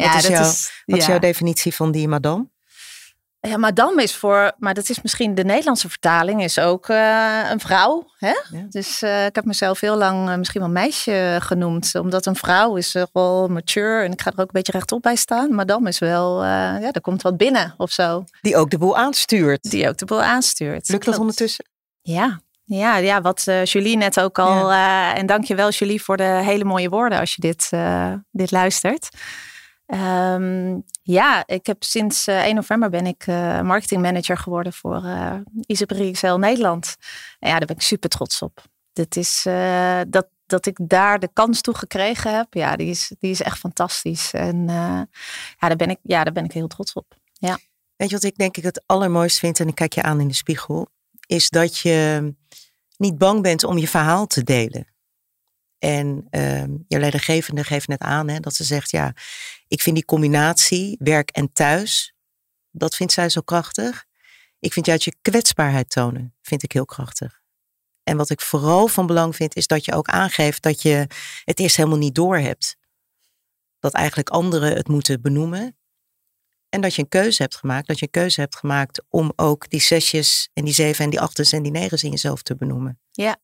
Ja, 0.00 0.12
wat 0.12 0.22
is, 0.22 0.28
jouw, 0.28 0.42
is, 0.42 0.82
wat 0.86 0.98
is 0.98 1.06
jouw 1.06 1.18
definitie 1.18 1.74
van 1.74 1.92
die 1.92 2.08
madame? 2.08 2.48
Ja, 3.42 3.56
madame 3.56 4.02
is 4.02 4.16
voor, 4.16 4.52
maar 4.58 4.74
dat 4.74 4.88
is 4.88 5.02
misschien 5.02 5.34
de 5.34 5.44
Nederlandse 5.44 5.88
vertaling, 5.88 6.42
is 6.42 6.58
ook 6.58 6.88
uh, 6.88 7.50
een 7.50 7.60
vrouw. 7.60 8.10
Hè? 8.18 8.28
Ja. 8.28 8.66
Dus 8.68 9.02
uh, 9.02 9.26
ik 9.26 9.34
heb 9.34 9.44
mezelf 9.44 9.80
heel 9.80 9.96
lang 9.96 10.28
uh, 10.28 10.36
misschien 10.36 10.60
wel 10.60 10.70
meisje 10.70 11.38
genoemd, 11.42 11.94
omdat 11.94 12.26
een 12.26 12.36
vrouw 12.36 12.76
is 12.76 12.96
wel 13.12 13.48
mature 13.48 14.04
en 14.04 14.12
ik 14.12 14.20
ga 14.20 14.30
er 14.30 14.38
ook 14.40 14.46
een 14.46 14.48
beetje 14.52 14.72
rechtop 14.72 15.02
bij 15.02 15.16
staan. 15.16 15.54
Madame 15.54 15.88
is 15.88 15.98
wel, 15.98 16.44
ja, 16.44 16.92
er 16.92 17.00
komt 17.00 17.22
wat 17.22 17.36
binnen 17.36 17.74
of 17.76 17.90
zo. 17.90 18.24
Die 18.40 18.56
ook 18.56 18.70
de 18.70 18.78
boel 18.78 18.96
aanstuurt. 18.96 19.70
Die 19.70 19.88
ook 19.88 19.96
de 19.96 20.04
boel 20.04 20.22
aanstuurt. 20.22 20.88
Lukt 20.88 21.04
dat 21.04 21.18
ondertussen? 21.18 21.64
Ja, 22.02 22.40
ja, 22.64 22.96
ja, 22.96 23.20
wat 23.20 23.44
Julie 23.64 23.96
net 23.96 24.20
ook 24.20 24.38
al. 24.38 24.70
Ja. 24.70 25.12
Uh, 25.12 25.18
en 25.18 25.26
dankjewel 25.26 25.70
Julie 25.70 26.02
voor 26.02 26.16
de 26.16 26.40
hele 26.44 26.64
mooie 26.64 26.88
woorden 26.88 27.18
als 27.18 27.34
je 27.34 27.40
dit, 27.40 27.70
dit 28.30 28.50
luistert. 28.50 29.08
Um, 29.94 30.84
ja, 31.02 31.46
ik 31.46 31.66
heb 31.66 31.82
sinds 31.82 32.26
1 32.26 32.54
november 32.54 32.90
ben 32.90 33.06
ik 33.06 33.26
marketingmanager 33.62 34.36
geworden 34.36 34.72
voor 34.72 35.02
uh, 35.04 36.36
Nederland. 36.36 36.96
En 37.38 37.48
ja, 37.48 37.58
daar 37.58 37.66
ben 37.66 37.76
ik 37.76 37.82
super 37.82 38.08
trots 38.08 38.42
op. 38.42 38.64
Dit 38.92 39.16
is, 39.16 39.42
dat, 40.08 40.28
dat 40.46 40.66
ik 40.66 40.78
daar 40.82 41.18
de 41.18 41.30
kans 41.32 41.60
toe 41.60 41.74
gekregen 41.74 42.36
heb, 42.36 42.54
ja, 42.54 42.76
die 42.76 42.90
is, 42.90 43.12
die 43.18 43.30
is 43.30 43.42
echt 43.42 43.58
fantastisch. 43.58 44.32
En 44.32 44.64
ja, 44.66 45.08
daar 45.58 45.76
ben 45.76 45.90
ik, 45.90 45.98
ja, 46.02 46.24
daar 46.24 46.32
ben 46.32 46.44
ik 46.44 46.52
heel 46.52 46.66
trots 46.66 46.92
op. 46.92 47.14
Ja. 47.32 47.58
Weet 47.96 48.08
je 48.08 48.14
wat 48.14 48.24
ik 48.24 48.36
denk 48.36 48.56
ik 48.56 48.64
het 48.64 48.82
allermooist 48.86 49.38
vind, 49.38 49.60
en 49.60 49.68
ik 49.68 49.74
kijk 49.74 49.92
je 49.92 50.02
aan 50.02 50.20
in 50.20 50.28
de 50.28 50.34
spiegel, 50.34 50.88
is 51.26 51.50
dat 51.50 51.78
je 51.78 52.32
niet 52.96 53.18
bang 53.18 53.42
bent 53.42 53.64
om 53.64 53.78
je 53.78 53.88
verhaal 53.88 54.26
te 54.26 54.42
delen. 54.42 54.86
En 55.80 56.26
uh, 56.30 56.64
je 56.88 56.98
leidinggevende 56.98 57.64
geeft 57.64 57.88
net 57.88 58.00
aan 58.00 58.28
hè, 58.28 58.40
dat 58.40 58.54
ze 58.54 58.64
zegt, 58.64 58.90
ja, 58.90 59.14
ik 59.68 59.82
vind 59.82 59.96
die 59.96 60.04
combinatie 60.04 60.96
werk 60.98 61.30
en 61.30 61.52
thuis, 61.52 62.14
dat 62.70 62.96
vindt 62.96 63.12
zij 63.12 63.28
zo 63.28 63.40
krachtig. 63.40 64.04
Ik 64.58 64.72
vind 64.72 64.86
juist 64.86 65.04
je 65.04 65.16
kwetsbaarheid 65.22 65.90
tonen, 65.90 66.34
vind 66.42 66.62
ik 66.62 66.72
heel 66.72 66.84
krachtig. 66.84 67.40
En 68.02 68.16
wat 68.16 68.30
ik 68.30 68.40
vooral 68.40 68.88
van 68.88 69.06
belang 69.06 69.36
vind, 69.36 69.56
is 69.56 69.66
dat 69.66 69.84
je 69.84 69.92
ook 69.92 70.08
aangeeft 70.08 70.62
dat 70.62 70.82
je 70.82 71.06
het 71.44 71.58
eerst 71.58 71.76
helemaal 71.76 71.98
niet 71.98 72.14
door 72.14 72.38
hebt. 72.38 72.76
Dat 73.78 73.92
eigenlijk 73.92 74.28
anderen 74.28 74.76
het 74.76 74.88
moeten 74.88 75.22
benoemen. 75.22 75.76
En 76.68 76.80
dat 76.80 76.94
je 76.94 77.02
een 77.02 77.08
keuze 77.08 77.42
hebt 77.42 77.56
gemaakt. 77.56 77.86
Dat 77.86 77.98
je 77.98 78.04
een 78.04 78.10
keuze 78.10 78.40
hebt 78.40 78.56
gemaakt 78.56 79.02
om 79.08 79.32
ook 79.36 79.70
die 79.70 79.80
zesjes 79.80 80.50
en 80.52 80.64
die 80.64 80.74
zeven 80.74 81.04
en 81.04 81.10
die 81.10 81.20
achtens 81.20 81.52
en 81.52 81.62
die 81.62 81.72
negens 81.72 82.04
in 82.04 82.10
jezelf 82.10 82.42
te 82.42 82.56
benoemen. 82.56 83.00
Ja. 83.10 83.36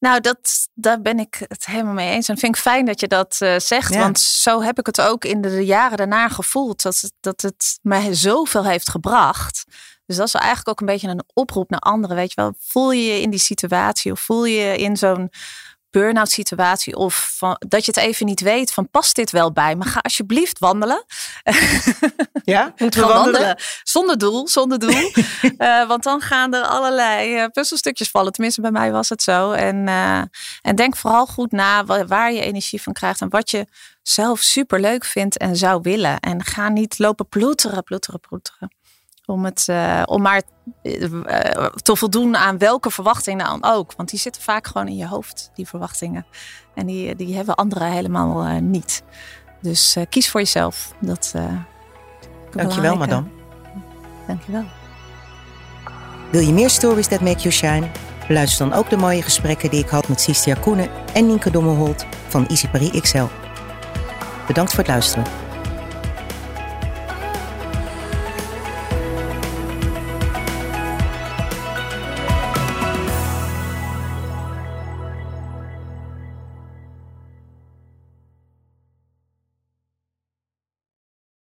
Nou, 0.00 0.20
dat, 0.20 0.68
daar 0.74 1.00
ben 1.00 1.18
ik 1.18 1.44
het 1.48 1.66
helemaal 1.66 1.92
mee 1.92 2.10
eens. 2.10 2.28
En 2.28 2.38
vind 2.38 2.54
ik 2.54 2.60
fijn 2.60 2.84
dat 2.84 3.00
je 3.00 3.08
dat 3.08 3.38
uh, 3.42 3.58
zegt. 3.58 3.96
Want 3.96 4.20
zo 4.20 4.62
heb 4.62 4.78
ik 4.78 4.86
het 4.86 5.00
ook 5.00 5.24
in 5.24 5.40
de 5.40 5.64
jaren 5.64 5.96
daarna 5.96 6.28
gevoeld. 6.28 6.82
Dat 6.82 7.00
het, 7.00 7.12
dat 7.20 7.40
het 7.40 7.78
mij 7.82 8.14
zoveel 8.14 8.64
heeft 8.64 8.90
gebracht. 8.90 9.64
Dus 10.06 10.16
dat 10.16 10.26
is 10.26 10.34
eigenlijk 10.34 10.68
ook 10.68 10.80
een 10.80 10.86
beetje 10.86 11.08
een 11.08 11.24
oproep 11.34 11.70
naar 11.70 11.80
anderen. 11.80 12.16
Weet 12.16 12.32
je 12.32 12.40
wel, 12.40 12.54
voel 12.58 12.92
je 12.92 13.02
je 13.02 13.20
in 13.20 13.30
die 13.30 13.38
situatie 13.38 14.12
of 14.12 14.20
voel 14.20 14.44
je 14.44 14.60
je 14.60 14.78
in 14.78 14.96
zo'n 14.96 15.30
burn-out 15.90 16.30
situatie 16.30 16.96
of 16.96 17.34
van, 17.36 17.56
dat 17.68 17.84
je 17.84 17.92
het 17.94 18.00
even 18.00 18.26
niet 18.26 18.40
weet 18.40 18.72
van 18.72 18.90
past 18.90 19.16
dit 19.16 19.30
wel 19.30 19.52
bij 19.52 19.76
me? 19.76 19.84
Ga 19.84 20.00
alsjeblieft 20.00 20.58
wandelen. 20.58 21.04
Ja, 22.44 22.72
moeten 22.78 23.00
we 23.00 23.06
wandelen? 23.06 23.32
wandelen? 23.32 23.56
Zonder 23.82 24.18
doel, 24.18 24.48
zonder 24.48 24.78
doel. 24.78 25.10
uh, 25.58 25.86
want 25.88 26.02
dan 26.02 26.20
gaan 26.20 26.54
er 26.54 26.62
allerlei 26.62 27.36
uh, 27.36 27.46
puzzelstukjes 27.46 28.10
vallen. 28.10 28.32
Tenminste, 28.32 28.60
bij 28.60 28.70
mij 28.70 28.92
was 28.92 29.08
het 29.08 29.22
zo. 29.22 29.52
En, 29.52 29.76
uh, 29.86 30.22
en 30.62 30.76
denk 30.76 30.96
vooral 30.96 31.26
goed 31.26 31.52
na 31.52 31.84
waar, 31.84 32.06
waar 32.06 32.32
je 32.32 32.40
energie 32.40 32.82
van 32.82 32.92
krijgt 32.92 33.20
en 33.20 33.28
wat 33.28 33.50
je 33.50 33.66
zelf 34.02 34.40
super 34.40 34.80
leuk 34.80 35.04
vindt 35.04 35.38
en 35.38 35.56
zou 35.56 35.80
willen. 35.82 36.20
En 36.20 36.44
ga 36.44 36.68
niet 36.68 36.98
lopen 36.98 37.28
ploeteren, 37.28 37.82
ploeteren, 37.82 38.20
ploeteren. 38.20 38.74
Om, 39.26 39.44
het, 39.44 39.68
om 40.04 40.22
maar 40.22 40.42
te 41.82 41.96
voldoen 41.96 42.36
aan 42.36 42.58
welke 42.58 42.90
verwachtingen 42.90 43.46
dan 43.46 43.64
ook. 43.64 43.92
Want 43.96 44.10
die 44.10 44.18
zitten 44.18 44.42
vaak 44.42 44.66
gewoon 44.66 44.88
in 44.88 44.96
je 44.96 45.06
hoofd, 45.06 45.50
die 45.54 45.68
verwachtingen. 45.68 46.26
En 46.74 46.86
die, 46.86 47.16
die 47.16 47.36
hebben 47.36 47.54
anderen 47.54 47.92
helemaal 47.92 48.46
uh, 48.46 48.56
niet. 48.58 49.02
Dus 49.62 49.96
kies 50.08 50.30
voor 50.30 50.40
jezelf. 50.40 50.92
Dat, 51.00 51.34
Dankjewel, 52.50 52.96
madame. 52.96 53.26
Dankjewel. 54.26 54.64
Wil 56.30 56.40
je 56.40 56.52
meer 56.52 56.70
stories 56.70 57.06
that 57.06 57.20
make 57.20 57.38
you 57.38 57.50
shine? 57.50 57.90
Luister 58.28 58.68
dan 58.68 58.78
ook 58.78 58.90
de 58.90 58.96
mooie 58.96 59.22
gesprekken 59.22 59.70
die 59.70 59.82
ik 59.82 59.88
had 59.88 60.08
met 60.08 60.20
Sistia 60.20 60.54
Koenen 60.54 60.88
en 61.12 61.26
Nienke 61.26 61.50
Dommelholt 61.50 62.06
van 62.28 62.46
Easy 62.46 62.68
Paris 62.68 63.00
XL. 63.00 63.24
Bedankt 64.46 64.70
voor 64.70 64.78
het 64.78 64.88
luisteren. 64.88 65.49